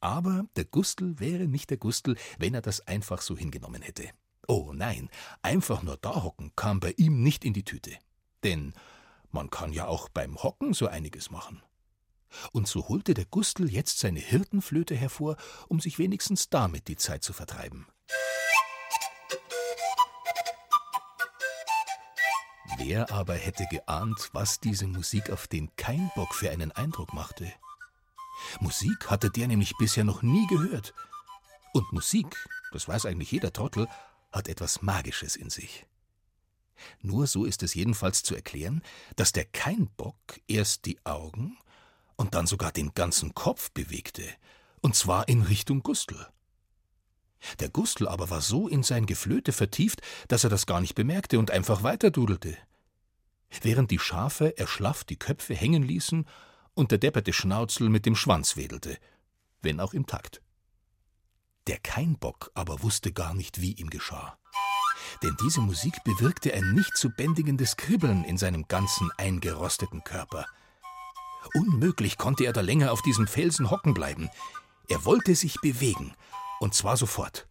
Aber 0.00 0.44
der 0.56 0.64
Gustl 0.64 1.18
wäre 1.18 1.46
nicht 1.46 1.70
der 1.70 1.76
Gustl, 1.76 2.16
wenn 2.38 2.54
er 2.54 2.62
das 2.62 2.86
einfach 2.86 3.20
so 3.20 3.36
hingenommen 3.36 3.82
hätte. 3.82 4.10
Oh 4.46 4.72
nein, 4.72 5.10
einfach 5.42 5.82
nur 5.82 5.96
da 5.96 6.22
hocken 6.22 6.52
kam 6.56 6.80
bei 6.80 6.94
ihm 6.96 7.22
nicht 7.22 7.44
in 7.44 7.52
die 7.52 7.64
Tüte. 7.64 7.96
Denn 8.44 8.72
man 9.30 9.50
kann 9.50 9.72
ja 9.72 9.86
auch 9.86 10.08
beim 10.08 10.42
Hocken 10.42 10.72
so 10.72 10.86
einiges 10.86 11.30
machen. 11.30 11.62
Und 12.52 12.68
so 12.68 12.88
holte 12.88 13.14
der 13.14 13.24
Gustl 13.24 13.70
jetzt 13.70 13.98
seine 13.98 14.20
Hirtenflöte 14.20 14.94
hervor, 14.94 15.36
um 15.68 15.80
sich 15.80 15.98
wenigstens 15.98 16.48
damit 16.50 16.88
die 16.88 16.96
Zeit 16.96 17.24
zu 17.24 17.32
vertreiben. 17.32 17.86
Wer 22.76 23.10
aber 23.10 23.34
hätte 23.34 23.66
geahnt, 23.70 24.30
was 24.32 24.60
diese 24.60 24.86
Musik 24.86 25.30
auf 25.30 25.48
den 25.48 25.74
Keinbock 25.76 26.34
für 26.34 26.50
einen 26.50 26.70
Eindruck 26.72 27.12
machte? 27.12 27.52
Musik 28.60 29.10
hatte 29.10 29.30
der 29.30 29.48
nämlich 29.48 29.76
bisher 29.78 30.04
noch 30.04 30.22
nie 30.22 30.46
gehört. 30.46 30.94
Und 31.72 31.92
Musik, 31.92 32.36
das 32.72 32.86
weiß 32.86 33.06
eigentlich 33.06 33.32
jeder 33.32 33.52
Trottel, 33.52 33.88
hat 34.32 34.48
etwas 34.48 34.80
Magisches 34.82 35.36
in 35.36 35.50
sich. 35.50 35.86
Nur 37.02 37.26
so 37.26 37.44
ist 37.44 37.62
es 37.62 37.74
jedenfalls 37.74 38.22
zu 38.22 38.34
erklären, 38.34 38.82
dass 39.16 39.32
der 39.32 39.44
Keinbock 39.44 40.16
erst 40.46 40.84
die 40.86 41.04
Augen 41.04 41.58
und 42.18 42.34
dann 42.34 42.46
sogar 42.46 42.72
den 42.72 42.92
ganzen 42.92 43.34
Kopf 43.34 43.70
bewegte, 43.70 44.24
und 44.82 44.94
zwar 44.94 45.28
in 45.28 45.42
Richtung 45.42 45.82
Gustl. 45.82 46.26
Der 47.60 47.70
Gustl 47.70 48.08
aber 48.08 48.28
war 48.28 48.40
so 48.40 48.68
in 48.68 48.82
sein 48.82 49.06
Geflöte 49.06 49.52
vertieft, 49.52 50.02
dass 50.26 50.44
er 50.44 50.50
das 50.50 50.66
gar 50.66 50.80
nicht 50.80 50.96
bemerkte 50.96 51.38
und 51.38 51.50
einfach 51.50 51.82
weiterdudelte. 51.84 52.58
Während 53.62 53.90
die 53.90 54.00
Schafe 54.00 54.58
erschlafft 54.58 55.08
die 55.08 55.18
Köpfe 55.18 55.54
hängen 55.54 55.84
ließen 55.84 56.26
und 56.74 56.90
der 56.90 56.98
depperte 56.98 57.32
Schnauzel 57.32 57.88
mit 57.88 58.04
dem 58.04 58.16
Schwanz 58.16 58.56
wedelte, 58.56 58.98
wenn 59.62 59.80
auch 59.80 59.94
im 59.94 60.06
Takt. 60.06 60.42
Der 61.68 61.78
Keinbock 61.78 62.50
aber 62.54 62.82
wusste 62.82 63.12
gar 63.12 63.34
nicht, 63.34 63.60
wie 63.60 63.72
ihm 63.72 63.90
geschah. 63.90 64.36
Denn 65.22 65.36
diese 65.42 65.60
Musik 65.60 65.94
bewirkte 66.04 66.52
ein 66.52 66.72
nicht 66.72 66.96
zu 66.96 67.10
bändigendes 67.10 67.76
Kribbeln 67.76 68.24
in 68.24 68.36
seinem 68.36 68.66
ganzen 68.68 69.10
eingerosteten 69.16 70.02
Körper. 70.02 70.46
Unmöglich 71.54 72.18
konnte 72.18 72.44
er 72.44 72.52
da 72.52 72.60
länger 72.60 72.92
auf 72.92 73.02
diesem 73.02 73.26
Felsen 73.26 73.70
hocken 73.70 73.94
bleiben. 73.94 74.28
Er 74.88 75.04
wollte 75.04 75.34
sich 75.34 75.60
bewegen, 75.60 76.14
und 76.60 76.74
zwar 76.74 76.96
sofort. 76.96 77.46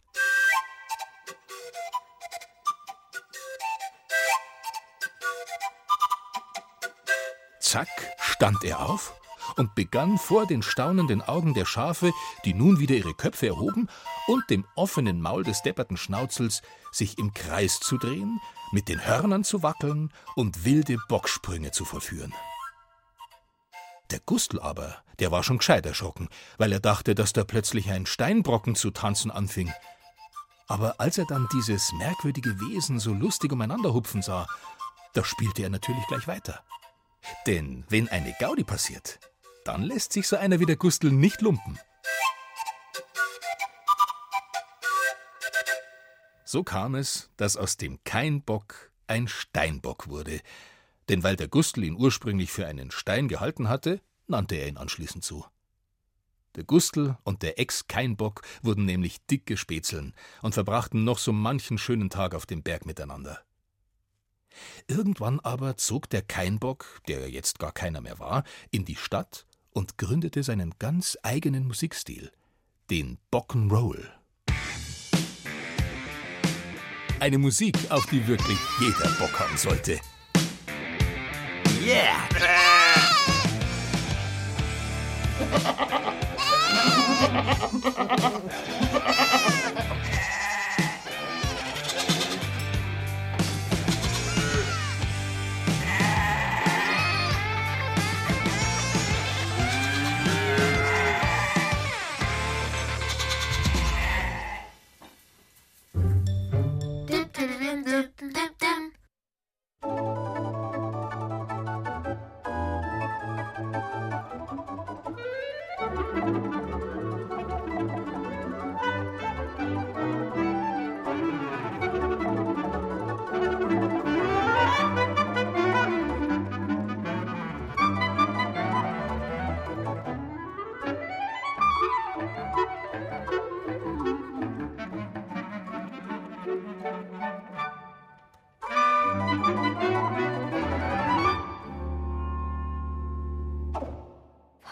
Zack, 7.60 7.88
stand 8.18 8.64
er 8.64 8.80
auf 8.80 9.12
und 9.56 9.74
begann 9.74 10.16
vor 10.16 10.46
den 10.46 10.62
staunenden 10.62 11.20
Augen 11.20 11.52
der 11.52 11.66
Schafe, 11.66 12.12
die 12.44 12.54
nun 12.54 12.78
wieder 12.78 12.94
ihre 12.94 13.12
Köpfe 13.12 13.48
erhoben, 13.48 13.88
und 14.26 14.48
dem 14.48 14.64
offenen 14.74 15.20
Maul 15.20 15.42
des 15.44 15.62
depperten 15.62 15.96
Schnauzels 15.96 16.62
sich 16.92 17.18
im 17.18 17.34
Kreis 17.34 17.80
zu 17.80 17.98
drehen, 17.98 18.40
mit 18.72 18.88
den 18.88 19.04
Hörnern 19.04 19.44
zu 19.44 19.62
wackeln 19.62 20.12
und 20.36 20.64
wilde 20.64 20.96
Bocksprünge 21.08 21.72
zu 21.72 21.84
vollführen. 21.84 22.32
Der 24.10 24.20
Gustl 24.20 24.58
aber, 24.58 25.02
der 25.18 25.30
war 25.30 25.42
schon 25.42 25.58
gescheit 25.58 25.84
erschrocken, 25.84 26.28
weil 26.56 26.72
er 26.72 26.80
dachte, 26.80 27.14
dass 27.14 27.34
da 27.34 27.44
plötzlich 27.44 27.90
ein 27.90 28.06
Steinbrocken 28.06 28.74
zu 28.74 28.90
tanzen 28.90 29.30
anfing. 29.30 29.72
Aber 30.66 30.98
als 30.98 31.18
er 31.18 31.26
dann 31.26 31.46
dieses 31.52 31.92
merkwürdige 31.92 32.58
Wesen 32.60 32.98
so 32.98 33.12
lustig 33.12 33.52
umeinander 33.52 33.92
hupfen 33.92 34.22
sah, 34.22 34.46
da 35.12 35.24
spielte 35.24 35.62
er 35.62 35.70
natürlich 35.70 36.06
gleich 36.06 36.26
weiter. 36.26 36.62
Denn 37.46 37.84
wenn 37.88 38.08
eine 38.08 38.34
Gaudi 38.38 38.64
passiert, 38.64 39.18
dann 39.64 39.82
lässt 39.82 40.12
sich 40.12 40.26
so 40.26 40.36
einer 40.36 40.60
wie 40.60 40.66
der 40.66 40.76
Gustl 40.76 41.10
nicht 41.10 41.42
lumpen. 41.42 41.78
So 46.44 46.62
kam 46.62 46.94
es, 46.94 47.28
dass 47.36 47.58
aus 47.58 47.76
dem 47.76 48.02
Keinbock 48.04 48.90
ein 49.06 49.28
Steinbock 49.28 50.08
wurde, 50.08 50.40
denn 51.08 51.22
weil 51.22 51.36
der 51.36 51.48
Gustl 51.48 51.84
ihn 51.84 51.96
ursprünglich 51.96 52.50
für 52.50 52.66
einen 52.66 52.90
Stein 52.90 53.28
gehalten 53.28 53.68
hatte, 53.68 54.00
nannte 54.26 54.56
er 54.56 54.68
ihn 54.68 54.76
anschließend 54.76 55.24
so. 55.24 55.44
Der 56.54 56.64
Gustl 56.64 57.16
und 57.24 57.42
der 57.42 57.58
Ex-Keinbock 57.58 58.42
wurden 58.62 58.84
nämlich 58.84 59.24
dicke 59.26 59.56
Spätzeln 59.56 60.14
und 60.42 60.54
verbrachten 60.54 61.04
noch 61.04 61.18
so 61.18 61.32
manchen 61.32 61.78
schönen 61.78 62.10
Tag 62.10 62.34
auf 62.34 62.46
dem 62.46 62.62
Berg 62.62 62.84
miteinander. 62.84 63.40
Irgendwann 64.88 65.40
aber 65.40 65.76
zog 65.76 66.10
der 66.10 66.22
Keinbock, 66.22 67.00
der 67.06 67.30
jetzt 67.30 67.58
gar 67.58 67.72
keiner 67.72 68.00
mehr 68.00 68.18
war, 68.18 68.44
in 68.70 68.84
die 68.84 68.96
Stadt 68.96 69.46
und 69.70 69.98
gründete 69.98 70.42
seinen 70.42 70.74
ganz 70.78 71.16
eigenen 71.22 71.66
Musikstil, 71.66 72.32
den 72.90 73.18
Bock'n'Roll. 73.30 74.08
Eine 77.20 77.38
Musik, 77.38 77.76
auf 77.90 78.06
die 78.06 78.26
wirklich 78.26 78.58
jeder 78.80 79.10
Bock 79.18 79.38
haben 79.38 79.56
sollte. 79.56 80.00
Yeah! 81.88 82.28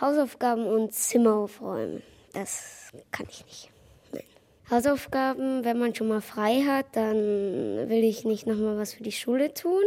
Hausaufgaben 0.06 0.66
und 0.66 0.92
Zimmer 0.92 1.34
aufräumen. 1.34 2.00
Das 2.32 2.92
kann 3.10 3.26
ich 3.28 3.44
nicht. 3.44 3.70
Nein. 4.12 4.22
Hausaufgaben, 4.70 5.64
wenn 5.64 5.78
man 5.78 5.96
schon 5.96 6.06
mal 6.06 6.20
frei 6.20 6.62
hat, 6.62 6.86
dann 6.92 7.16
will 7.16 8.04
ich 8.04 8.24
nicht 8.24 8.46
nochmal 8.46 8.78
was 8.78 8.94
für 8.94 9.02
die 9.02 9.10
Schule 9.10 9.52
tun. 9.52 9.82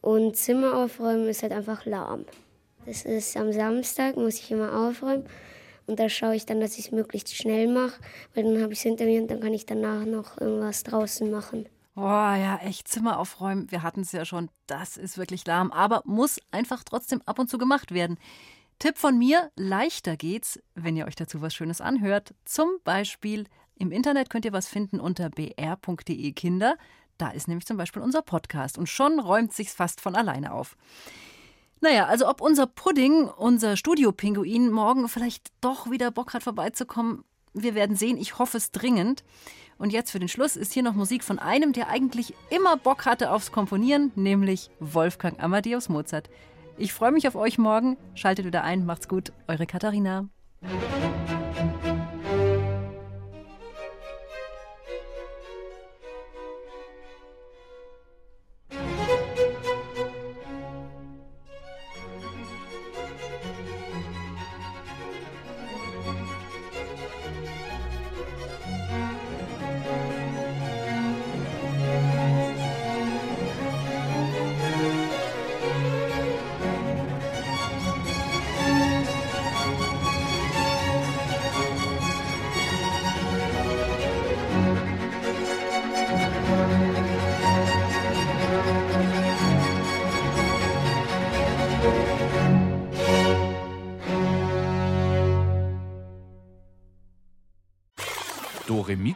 Und 0.00 0.36
Zimmer 0.36 0.76
aufräumen 0.76 1.26
ist 1.26 1.42
halt 1.42 1.52
einfach 1.52 1.86
lahm. 1.86 2.24
Das 2.86 3.04
ist 3.04 3.36
am 3.36 3.52
Samstag, 3.52 4.16
muss 4.16 4.34
ich 4.34 4.50
immer 4.52 4.88
aufräumen. 4.88 5.26
Und 5.88 5.98
da 5.98 6.08
schaue 6.08 6.36
ich 6.36 6.46
dann, 6.46 6.60
dass 6.60 6.78
ich 6.78 6.86
es 6.86 6.92
möglichst 6.92 7.34
schnell 7.34 7.66
mache, 7.66 8.00
weil 8.34 8.44
dann 8.44 8.62
habe 8.62 8.72
ich 8.72 8.78
es 8.78 8.82
hinter 8.84 9.06
mir 9.06 9.20
und 9.20 9.28
dann 9.28 9.40
kann 9.40 9.54
ich 9.54 9.66
danach 9.66 10.04
noch 10.04 10.40
irgendwas 10.40 10.84
draußen 10.84 11.28
machen. 11.28 11.66
Boah, 11.94 12.36
ja, 12.36 12.60
echt 12.64 12.86
Zimmer 12.86 13.18
aufräumen. 13.18 13.70
Wir 13.70 13.82
hatten 13.82 14.02
es 14.02 14.12
ja 14.12 14.24
schon. 14.24 14.50
Das 14.66 14.96
ist 14.96 15.18
wirklich 15.18 15.44
lahm, 15.46 15.72
aber 15.72 16.02
muss 16.04 16.38
einfach 16.52 16.84
trotzdem 16.84 17.20
ab 17.26 17.40
und 17.40 17.50
zu 17.50 17.58
gemacht 17.58 17.92
werden. 17.92 18.18
Tipp 18.82 18.98
von 18.98 19.16
mir: 19.16 19.52
leichter 19.54 20.16
geht's, 20.16 20.58
wenn 20.74 20.96
ihr 20.96 21.06
euch 21.06 21.14
dazu 21.14 21.40
was 21.40 21.54
Schönes 21.54 21.80
anhört. 21.80 22.34
Zum 22.44 22.68
Beispiel 22.82 23.44
im 23.76 23.92
Internet 23.92 24.28
könnt 24.28 24.44
ihr 24.44 24.52
was 24.52 24.66
finden 24.66 24.98
unter 24.98 25.30
br.de 25.30 26.32
Kinder. 26.32 26.76
Da 27.16 27.30
ist 27.30 27.46
nämlich 27.46 27.64
zum 27.64 27.76
Beispiel 27.76 28.02
unser 28.02 28.22
Podcast 28.22 28.78
und 28.78 28.88
schon 28.88 29.20
räumt 29.20 29.52
sich's 29.52 29.72
fast 29.72 30.00
von 30.00 30.16
alleine 30.16 30.52
auf. 30.52 30.76
Naja, 31.80 32.06
also 32.06 32.28
ob 32.28 32.40
unser 32.40 32.66
Pudding, 32.66 33.28
unser 33.28 33.76
Studio-Pinguin, 33.76 34.72
morgen 34.72 35.08
vielleicht 35.08 35.52
doch 35.60 35.88
wieder 35.88 36.10
Bock 36.10 36.34
hat, 36.34 36.42
vorbeizukommen, 36.42 37.22
wir 37.54 37.76
werden 37.76 37.94
sehen. 37.94 38.16
Ich 38.16 38.40
hoffe 38.40 38.56
es 38.56 38.72
dringend. 38.72 39.22
Und 39.78 39.92
jetzt 39.92 40.10
für 40.10 40.18
den 40.18 40.28
Schluss 40.28 40.56
ist 40.56 40.72
hier 40.72 40.82
noch 40.82 40.94
Musik 40.94 41.22
von 41.22 41.38
einem, 41.38 41.72
der 41.72 41.88
eigentlich 41.88 42.34
immer 42.50 42.76
Bock 42.76 43.06
hatte 43.06 43.30
aufs 43.30 43.52
Komponieren, 43.52 44.10
nämlich 44.16 44.70
Wolfgang 44.80 45.40
Amadeus 45.40 45.88
Mozart. 45.88 46.28
Ich 46.82 46.92
freue 46.92 47.12
mich 47.12 47.28
auf 47.28 47.36
euch 47.36 47.58
morgen. 47.58 47.96
Schaltet 48.16 48.44
wieder 48.44 48.64
ein. 48.64 48.84
Macht's 48.84 49.06
gut. 49.06 49.32
Eure 49.46 49.66
Katharina. 49.66 50.28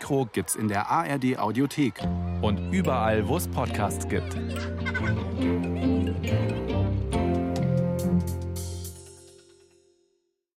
Mikro 0.06 0.28
gibt's 0.32 0.54
in 0.54 0.68
der 0.68 0.88
ARD 0.88 1.36
Audiothek 1.36 2.00
und 2.40 2.72
überall, 2.72 3.26
wo 3.26 3.38
es 3.38 3.48
Podcasts 3.48 4.06
gibt. 4.08 4.36